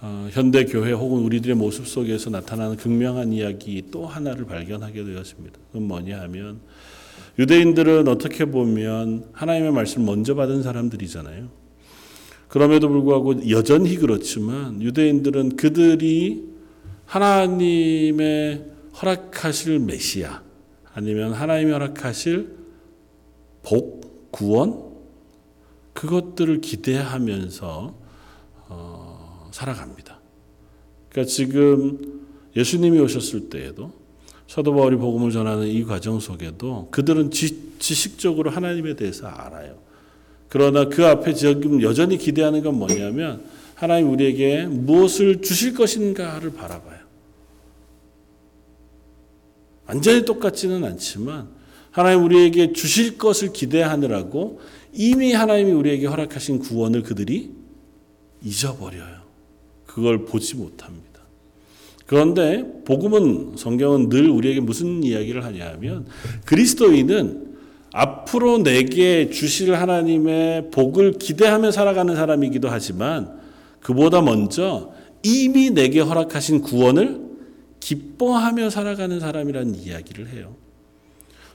어, 0.00 0.28
현대 0.32 0.64
교회 0.64 0.92
혹은 0.92 1.22
우리들의 1.22 1.54
모습 1.54 1.86
속에서 1.86 2.30
나타나는 2.30 2.76
극명한 2.76 3.32
이야기 3.32 3.84
또 3.90 4.06
하나를 4.06 4.46
발견하게 4.46 5.04
되었습니다. 5.04 5.58
그건 5.68 5.86
뭐냐 5.86 6.20
하면 6.22 6.60
유대인들은 7.38 8.08
어떻게 8.08 8.44
보면 8.44 9.26
하나님의 9.32 9.72
말씀을 9.72 10.06
먼저 10.06 10.34
받은 10.34 10.62
사람들이잖아요. 10.62 11.48
그럼에도 12.48 12.88
불구하고 12.88 13.48
여전히 13.48 13.96
그렇지만 13.96 14.82
유대인들은 14.82 15.56
그들이 15.56 16.48
하나님의 17.06 18.64
허락하실 19.00 19.78
메시아 19.78 20.42
아니면 20.94 21.32
하나님이 21.32 21.72
허락하실 21.72 22.61
복, 23.62 24.30
구원 24.30 24.92
그것들을 25.92 26.60
기대하면서 26.60 27.94
어, 28.68 29.50
살아갑니다. 29.52 30.18
그러니까 31.10 31.30
지금 31.30 32.22
예수님이 32.56 32.98
오셨을 33.00 33.50
때에도 33.50 33.92
사도 34.48 34.74
바울이 34.74 34.96
복음을 34.96 35.30
전하는 35.30 35.66
이 35.66 35.84
과정 35.84 36.20
속에도 36.20 36.88
그들은 36.90 37.30
지, 37.30 37.78
지식적으로 37.78 38.50
하나님에 38.50 38.96
대해서 38.96 39.26
알아요. 39.26 39.78
그러나 40.48 40.88
그 40.88 41.06
앞에 41.06 41.32
지금 41.32 41.80
여전히 41.82 42.18
기대하는 42.18 42.62
건 42.62 42.78
뭐냐면 42.78 43.44
하나님 43.74 44.10
우리에게 44.10 44.66
무엇을 44.66 45.40
주실 45.40 45.74
것인가를 45.74 46.52
바라봐요. 46.52 47.00
완전히 49.86 50.24
똑같지는 50.24 50.84
않지만 50.84 51.48
하나님 51.92 52.24
우리에게 52.24 52.72
주실 52.72 53.18
것을 53.18 53.52
기대하느라고 53.52 54.60
이미 54.92 55.32
하나님이 55.32 55.72
우리에게 55.72 56.06
허락하신 56.06 56.58
구원을 56.58 57.02
그들이 57.02 57.52
잊어버려요. 58.42 59.22
그걸 59.86 60.24
보지 60.24 60.56
못합니다. 60.56 61.20
그런데 62.06 62.66
복음은 62.84 63.56
성경은 63.56 64.08
늘 64.08 64.28
우리에게 64.28 64.60
무슨 64.60 65.02
이야기를 65.04 65.44
하냐면 65.44 66.06
그리스도인은 66.44 67.52
앞으로 67.92 68.58
내게 68.58 69.28
주실 69.30 69.74
하나님의 69.74 70.70
복을 70.70 71.12
기대하며 71.12 71.70
살아가는 71.70 72.14
사람이기도 72.16 72.68
하지만 72.70 73.38
그보다 73.80 74.22
먼저 74.22 74.92
이미 75.22 75.70
내게 75.70 76.00
허락하신 76.00 76.62
구원을 76.62 77.20
기뻐하며 77.80 78.70
살아가는 78.70 79.20
사람이라는 79.20 79.74
이야기를 79.74 80.28
해요. 80.30 80.56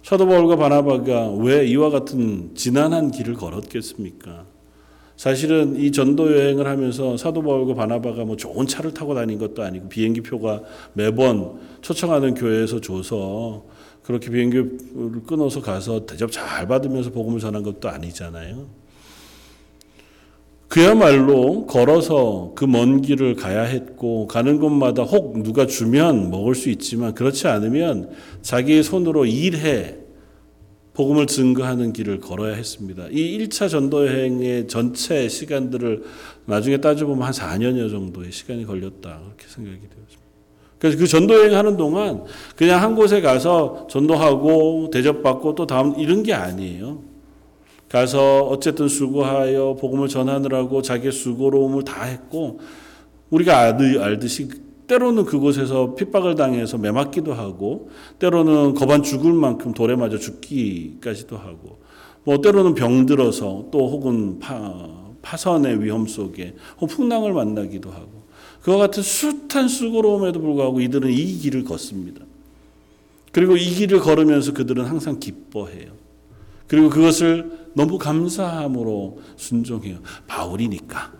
사도 0.07 0.25
바울과 0.25 0.55
바나바가 0.55 1.31
왜 1.31 1.67
이와 1.67 1.89
같은 1.89 2.55
지난한 2.55 3.11
길을 3.11 3.33
걸었겠습니까? 3.33 4.45
사실은 5.17 5.75
이 5.75 5.91
전도 5.91 6.33
여행을 6.33 6.65
하면서 6.65 7.17
사도 7.17 7.43
바울과 7.43 7.73
바나바가 7.73 8.23
뭐 8.23 8.37
좋은 8.37 8.67
차를 8.67 8.93
타고 8.93 9.15
다닌 9.15 9.37
것도 9.37 9.63
아니고 9.63 9.89
비행기 9.89 10.21
표가 10.21 10.61
매번 10.93 11.59
초청하는 11.81 12.35
교회에서 12.35 12.79
줘서 12.79 13.65
그렇게 14.01 14.29
비행기를 14.29 14.77
끊어서 15.27 15.61
가서 15.61 16.05
대접 16.05 16.31
잘 16.31 16.69
받으면서 16.69 17.11
복음을 17.11 17.41
전한 17.41 17.61
것도 17.61 17.89
아니잖아요. 17.89 18.65
그야말로 20.67 21.65
걸어서 21.65 22.51
그 22.55 22.65
먼 22.65 23.01
길을 23.01 23.35
가야 23.35 23.63
했고 23.63 24.27
가는 24.27 24.59
곳마다 24.59 25.03
혹 25.03 25.41
누가 25.41 25.65
주면 25.65 26.29
먹을 26.29 26.55
수 26.55 26.69
있지만 26.69 27.13
그렇지 27.13 27.47
않으면 27.47 28.09
자기의 28.41 28.83
손으로 28.83 29.25
일해 29.25 29.95
복음을 30.93 31.27
증거하는 31.27 31.93
길을 31.93 32.19
걸어야 32.19 32.55
했습니다. 32.55 33.05
이 33.11 33.37
1차 33.37 33.69
전도 33.69 34.07
여행의 34.07 34.67
전체 34.67 35.29
시간들을 35.29 36.03
나중에 36.45 36.77
따져보면 36.77 37.23
한 37.23 37.31
4년여 37.31 37.89
정도의 37.89 38.31
시간이 38.31 38.65
걸렸다. 38.65 39.21
그렇게 39.25 39.45
생각이 39.47 39.77
되었습니다. 39.77 40.27
그래서 40.79 40.97
그 40.97 41.07
전도 41.07 41.35
여행 41.35 41.55
하는 41.55 41.77
동안 41.77 42.23
그냥 42.55 42.81
한 42.81 42.95
곳에 42.95 43.21
가서 43.21 43.87
전도하고 43.89 44.89
대접받고 44.91 45.55
또 45.55 45.65
다음 45.67 45.93
이런 45.99 46.23
게 46.23 46.33
아니에요. 46.33 47.01
가서 47.89 48.41
어쨌든 48.43 48.87
수고하여 48.87 49.77
복음을 49.79 50.07
전하느라고 50.07 50.81
자기의 50.81 51.11
수고로움을 51.11 51.83
다 51.83 52.03
했고 52.03 52.59
우리가 53.29 53.59
알듯이 53.59 54.49
때로는 54.87 55.25
그곳에서 55.25 55.95
핍박을 55.95 56.35
당해서 56.35 56.77
매맞기도 56.77 57.33
하고 57.33 57.89
때로는 58.19 58.73
거반 58.73 59.03
죽을 59.03 59.33
만큼 59.33 59.73
돌에 59.73 59.95
맞아 59.95 60.17
죽기까지도 60.17 61.37
하고 61.37 61.79
뭐 62.23 62.41
때로는 62.41 62.73
병들어서 62.73 63.67
또 63.71 63.89
혹은 63.89 64.39
파, 64.39 64.89
파선의 65.21 65.83
위험 65.83 66.07
속에 66.07 66.55
혹은 66.79 66.87
풍랑을 66.87 67.33
만나기도 67.33 67.89
하고 67.91 68.27
그와 68.61 68.77
같은 68.77 69.03
숱한 69.03 69.67
수고로움에도 69.67 70.41
불구하고 70.41 70.81
이들은 70.81 71.09
이 71.09 71.37
길을 71.37 71.63
걷습니다. 71.63 72.25
그리고 73.31 73.55
이 73.55 73.63
길을 73.63 73.99
걸으면서 73.99 74.53
그들은 74.53 74.85
항상 74.85 75.19
기뻐해요. 75.19 75.91
그리고 76.67 76.89
그것을 76.89 77.56
너무 77.77 77.99
감사함으로 77.99 79.19
순종해요. 79.35 79.99
바울이니까. 80.25 81.13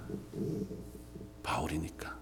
바울이니까. 1.43 2.17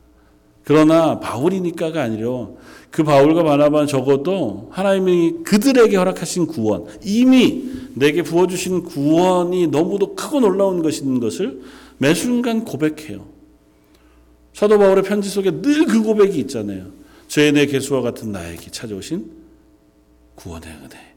그러나 0.65 1.19
바울이니까가 1.21 2.03
아니라 2.03 2.49
그 2.91 3.03
바울과 3.03 3.43
바나바는 3.43 3.87
적어도 3.87 4.69
하나님이 4.71 5.43
그들에게 5.45 5.95
허락하신 5.95 6.47
구원, 6.47 6.85
이미 7.03 7.63
내게 7.93 8.23
부어주신 8.23 8.83
구원이 8.83 9.67
너무도 9.67 10.15
크고 10.15 10.41
놀라운 10.41 10.83
것인 10.83 11.19
것을 11.21 11.61
매 11.97 12.13
순간 12.13 12.65
고백해요. 12.65 13.25
사도 14.53 14.77
바울의 14.77 15.03
편지 15.03 15.29
속에 15.29 15.61
늘 15.61 15.85
그 15.85 16.01
고백이 16.03 16.37
있잖아요. 16.39 16.87
내 17.29 17.65
개수와 17.65 18.01
같은 18.01 18.31
나에게 18.31 18.69
찾아오신 18.69 19.31
구원의 20.35 20.69
은혜. 20.69 21.14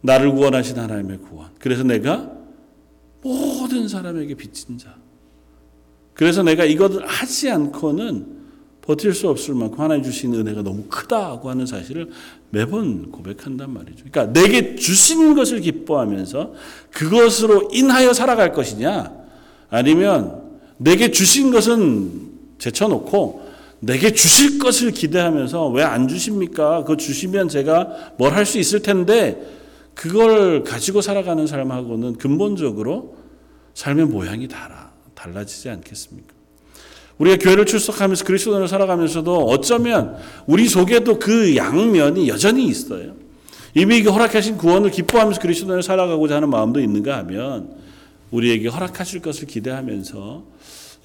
나를 0.00 0.32
구원하신 0.32 0.78
하나님의 0.78 1.18
구원. 1.18 1.48
그래서 1.58 1.82
내가 1.82 2.30
모든 3.22 3.88
사람에게 3.88 4.34
빚진 4.34 4.78
자. 4.78 4.94
그래서 6.14 6.42
내가 6.42 6.64
이것을 6.64 7.06
하지 7.06 7.50
않고는 7.50 8.38
버틸 8.82 9.12
수 9.12 9.28
없을 9.28 9.54
만큼 9.54 9.80
하나님 9.80 10.02
주신 10.02 10.34
은혜가 10.34 10.62
너무 10.62 10.84
크다고 10.88 11.50
하는 11.50 11.66
사실을 11.66 12.10
매번 12.50 13.10
고백한단 13.10 13.70
말이죠. 13.70 14.04
그러니까 14.10 14.32
내게 14.32 14.76
주신 14.76 15.34
것을 15.34 15.60
기뻐하면서 15.60 16.54
그것으로 16.92 17.68
인하여 17.72 18.12
살아갈 18.14 18.52
것이냐 18.52 19.12
아니면 19.68 20.42
내게 20.78 21.10
주신 21.10 21.50
것은 21.50 22.30
제쳐놓고 22.58 23.46
내게 23.80 24.12
주실 24.12 24.58
것을 24.58 24.90
기대하면서 24.90 25.68
왜 25.68 25.82
안 25.84 26.08
주십니까? 26.08 26.80
그거 26.82 26.96
주시면 26.96 27.48
제가 27.48 28.14
뭘 28.16 28.32
할 28.32 28.46
수 28.46 28.58
있을 28.58 28.80
텐데 28.80 29.57
그걸 29.98 30.62
가지고 30.62 31.00
살아가는 31.00 31.44
삶하고는 31.44 32.18
근본적으로 32.18 33.16
삶의 33.74 34.06
모양이 34.06 34.46
달라, 34.46 34.92
달라지지 35.16 35.70
않겠습니까? 35.70 36.34
우리가 37.18 37.36
교회를 37.38 37.66
출석하면서 37.66 38.24
그리스도인으로 38.24 38.68
살아가면서도 38.68 39.46
어쩌면 39.46 40.16
우리 40.46 40.68
속에도 40.68 41.18
그 41.18 41.56
양면이 41.56 42.28
여전히 42.28 42.68
있어요. 42.68 43.16
이미 43.74 44.00
허락하신 44.02 44.56
구원을 44.56 44.92
기뻐하면서 44.92 45.40
그리스도인으로 45.40 45.82
살아가고자 45.82 46.36
하는 46.36 46.48
마음도 46.48 46.78
있는가 46.78 47.16
하면 47.18 47.72
우리에게 48.30 48.68
허락하실 48.68 49.20
것을 49.20 49.48
기대하면서 49.48 50.44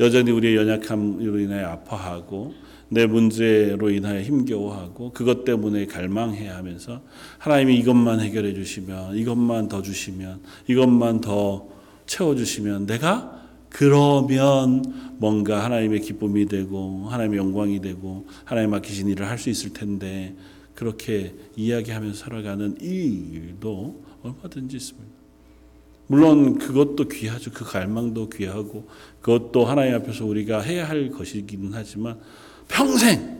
여전히 0.01 0.29
우리의 0.29 0.55
연약함으로 0.55 1.39
인하여 1.39 1.65
아파하고 1.69 2.53
내 2.93 3.07
문제로 3.07 3.89
인하여 3.89 4.21
힘겨워하고 4.21 5.11
그것 5.13 5.43
때문에 5.43 5.87
갈망해야 5.87 6.55
하면서 6.55 7.01
하나님이 7.39 7.77
이것만 7.79 8.19
해결해 8.19 8.53
주시면 8.53 9.17
이것만 9.17 9.67
더 9.67 9.81
주시면 9.81 10.41
이것만 10.67 11.21
더 11.21 11.67
채워 12.05 12.35
주시면 12.35 12.85
내가 12.85 13.41
그러면 13.69 14.83
뭔가 15.17 15.63
하나님의 15.63 16.01
기쁨이 16.01 16.45
되고 16.45 17.07
하나님의 17.09 17.39
영광이 17.39 17.81
되고 17.81 18.27
하나님 18.45 18.69
맡기신 18.71 19.09
일을 19.09 19.27
할 19.27 19.37
수 19.37 19.49
있을 19.49 19.73
텐데 19.73 20.35
그렇게 20.75 21.33
이야기하면서 21.55 22.17
살아가는 22.17 22.77
이 22.81 22.85
일도 22.85 24.03
얼마든지 24.23 24.77
있습니다. 24.77 25.13
물론 26.07 26.57
그것도 26.57 27.07
귀하죠. 27.07 27.51
그 27.51 27.65
갈망도 27.65 28.29
귀하고 28.29 28.87
그것도 29.21 29.65
하나님 29.65 29.95
앞에서 29.95 30.25
우리가 30.25 30.61
해야 30.61 30.87
할 30.87 31.09
것이기는 31.09 31.71
하지만 31.73 32.19
평생 32.67 33.33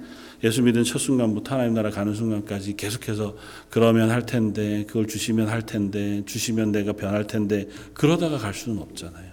예수 0.44 0.62
믿은 0.62 0.84
첫 0.84 1.00
순간부터 1.00 1.56
하나님 1.56 1.74
나라 1.74 1.90
가는 1.90 2.14
순간까지 2.14 2.76
계속해서 2.76 3.36
그러면 3.70 4.12
할 4.12 4.26
텐데 4.26 4.84
그걸 4.86 5.08
주시면 5.08 5.48
할 5.48 5.66
텐데 5.66 6.24
주시면 6.26 6.74
내가 6.74 6.94
변할 6.94 7.28
텐데 7.28 7.70
그러다가 7.94 8.38
갈 8.38 8.54
수는 8.54 8.80
없잖아요. 8.80 9.32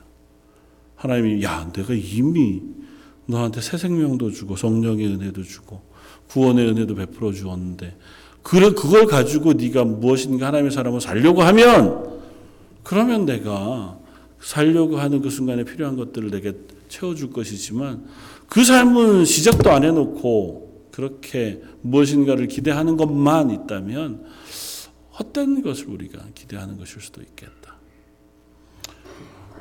하나님이 0.94 1.42
야 1.42 1.68
내가 1.72 1.94
이미 1.94 2.62
너한테 3.26 3.60
새 3.60 3.76
생명도 3.76 4.30
주고 4.30 4.56
성령의 4.56 5.06
은혜도 5.06 5.42
주고 5.42 5.82
구원의 6.28 6.68
은혜도 6.68 6.94
베풀어 6.94 7.32
주었는데 7.32 7.96
그래 8.42 8.70
그걸 8.70 9.06
가지고 9.06 9.54
네가 9.54 9.84
무엇인가 9.84 10.48
하나님의 10.48 10.70
사람을 10.70 11.00
살려고 11.00 11.42
하면 11.42 12.20
그러면 12.84 13.26
내가 13.26 13.98
살려고 14.40 14.98
하는 14.98 15.20
그 15.20 15.30
순간에 15.30 15.64
필요한 15.64 15.96
것들을 15.96 16.30
내게 16.30 16.54
채워줄 16.88 17.30
것이지만 17.30 18.04
그 18.50 18.64
삶은 18.64 19.24
시작도 19.24 19.70
안 19.70 19.84
해놓고 19.84 20.88
그렇게 20.90 21.62
무엇인가를 21.82 22.48
기대하는 22.48 22.96
것만 22.96 23.50
있다면 23.50 24.26
헛된 25.18 25.62
것을 25.62 25.86
우리가 25.88 26.20
기대하는 26.34 26.76
것일 26.76 27.00
수도 27.00 27.22
있겠다. 27.22 27.76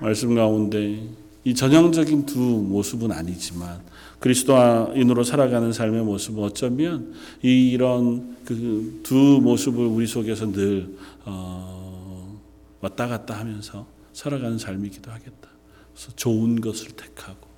말씀 0.01 0.35
가운데 0.35 1.07
이 1.43 1.53
전형적인 1.55 2.25
두 2.25 2.39
모습은 2.39 3.11
아니지만 3.11 3.81
그리스도인으로 4.19 5.23
살아가는 5.23 5.71
삶의 5.71 6.03
모습은 6.03 6.43
어쩌면 6.43 7.13
이 7.43 7.69
이런 7.71 8.37
그 8.43 8.99
두 9.03 9.39
모습을 9.41 9.85
우리 9.85 10.05
속에서 10.05 10.51
늘 10.51 10.95
어, 11.25 12.39
왔다 12.81 13.07
갔다 13.07 13.39
하면서 13.39 13.87
살아가는 14.13 14.57
삶이기도 14.57 15.11
하겠다. 15.11 15.49
그래서 15.93 16.11
좋은 16.15 16.61
것을 16.61 16.91
택하고 16.91 17.48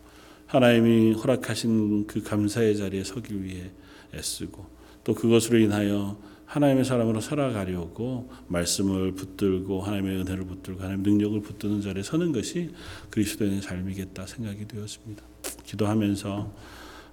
하나님이 0.51 1.13
허락하신 1.13 2.07
그 2.07 2.21
감사의 2.21 2.75
자리에 2.75 3.05
서기 3.05 3.41
위해 3.41 3.71
애쓰고 4.13 4.65
또 5.05 5.15
그것으로 5.15 5.57
인하여 5.57 6.17
하나님의 6.45 6.83
사람으로 6.83 7.21
살아가려고 7.21 8.29
말씀을 8.49 9.13
붙들고 9.13 9.81
하나님의 9.81 10.17
은혜를 10.17 10.43
붙들고 10.43 10.81
하나님의 10.81 11.09
능력을 11.09 11.41
붙드는 11.41 11.79
자리에 11.79 12.03
서는 12.03 12.33
것이 12.33 12.71
그리스도인의 13.11 13.61
삶이겠다 13.61 14.25
생각이 14.25 14.67
되었습니다. 14.67 15.23
기도하면서 15.63 16.53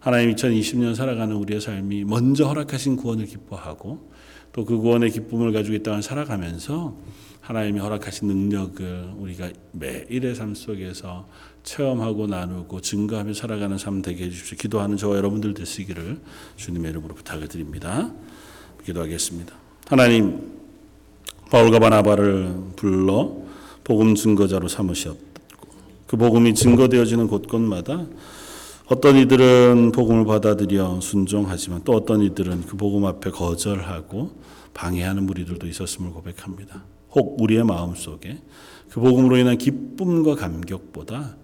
하나님 0.00 0.34
2020년 0.34 0.96
살아가는 0.96 1.36
우리의 1.36 1.60
삶이 1.60 2.06
먼저 2.06 2.44
허락하신 2.48 2.96
구원을 2.96 3.26
기뻐하고 3.26 4.10
또 4.58 4.64
그 4.64 4.76
구원의 4.76 5.12
기쁨을 5.12 5.52
가지고 5.52 5.76
이 5.76 5.82
땅을 5.84 6.02
살아가면서 6.02 6.96
하나님이 7.40 7.78
허락하신 7.78 8.26
능력을 8.26 9.12
우리가 9.16 9.50
매일의 9.70 10.34
삶 10.34 10.56
속에서 10.56 11.28
체험하고 11.62 12.26
나누고 12.26 12.80
증거하며 12.80 13.34
살아가는 13.34 13.78
삶 13.78 14.02
되게 14.02 14.24
해주십시오. 14.24 14.58
기도하는 14.58 14.96
저와 14.96 15.16
여러분들 15.16 15.54
되시기를 15.54 16.18
주님의 16.56 16.90
이름으로 16.90 17.14
부탁을 17.14 17.46
드립니다. 17.46 18.10
기도하겠습니다. 18.84 19.54
하나님, 19.86 20.40
바울과 21.52 21.78
바나바를 21.78 22.52
불러 22.74 23.36
복음 23.84 24.16
증거자로 24.16 24.66
삼으셨고 24.66 25.20
그 26.08 26.16
복음이 26.16 26.54
증거되어지는 26.54 27.28
곳곳마다 27.28 28.06
어떤 28.90 29.16
이들은 29.16 29.92
복음을 29.92 30.24
받아들여 30.24 31.00
순종하지만 31.02 31.82
또 31.84 31.92
어떤 31.92 32.22
이들은 32.22 32.64
그 32.64 32.78
복음 32.78 33.04
앞에 33.04 33.30
거절하고 33.30 34.30
방해하는 34.72 35.24
무리들도 35.24 35.66
있었음을 35.66 36.10
고백합니다. 36.10 36.84
혹 37.10 37.38
우리의 37.38 37.64
마음 37.64 37.94
속에 37.94 38.38
그 38.88 39.00
복음으로 39.00 39.36
인한 39.36 39.58
기쁨과 39.58 40.36
감격보다 40.36 41.36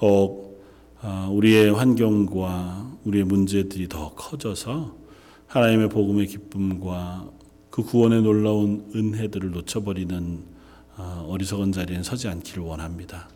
혹 0.00 0.62
아, 1.00 1.28
우리의 1.32 1.72
환경과 1.72 2.98
우리의 3.04 3.24
문제들이 3.24 3.88
더 3.88 4.14
커져서 4.14 4.94
하나님의 5.48 5.88
복음의 5.88 6.28
기쁨과 6.28 7.28
그 7.70 7.82
구원의 7.82 8.22
놀라운 8.22 8.88
은혜들을 8.94 9.50
놓쳐버리는 9.50 10.44
아, 10.96 11.24
어리석은 11.26 11.72
자리에 11.72 12.04
서지 12.04 12.28
않기를 12.28 12.62
원합니다. 12.62 13.28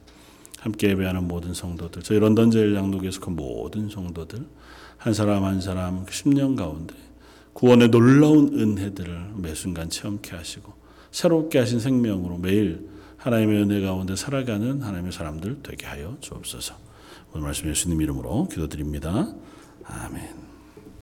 함께 0.67 0.89
예배하는 0.91 1.29
모든 1.29 1.55
성도들, 1.55 2.03
저희 2.03 2.19
런던 2.19 2.51
제일 2.51 2.75
양록에 2.75 3.13
속한 3.13 3.37
모든 3.37 3.89
성도들, 3.89 4.45
한 4.99 5.15
사람 5.15 5.45
한 5.45 5.61
사람 5.61 6.05
10년 6.07 6.57
가운데 6.57 6.95
구원의 7.53 7.91
놀라운 7.91 8.59
은혜들을 8.59 9.35
매 9.37 9.55
순간 9.55 9.89
체험케 9.89 10.35
하시고 10.35 10.73
새롭게 11.13 11.61
하신 11.61 11.79
생명으로 11.79 12.39
매일 12.39 12.89
하나님의 13.17 13.63
은혜 13.63 13.81
가운데 13.81 14.17
살아가는 14.17 14.83
하나님의 14.83 15.13
사람들 15.13 15.61
되게 15.63 15.87
하여 15.87 16.17
주옵소서. 16.21 16.75
오늘 17.33 17.45
말씀 17.45 17.69
예수님 17.69 18.03
이름으로 18.03 18.49
기도드립니다. 18.49 19.33
아멘. 19.85 20.46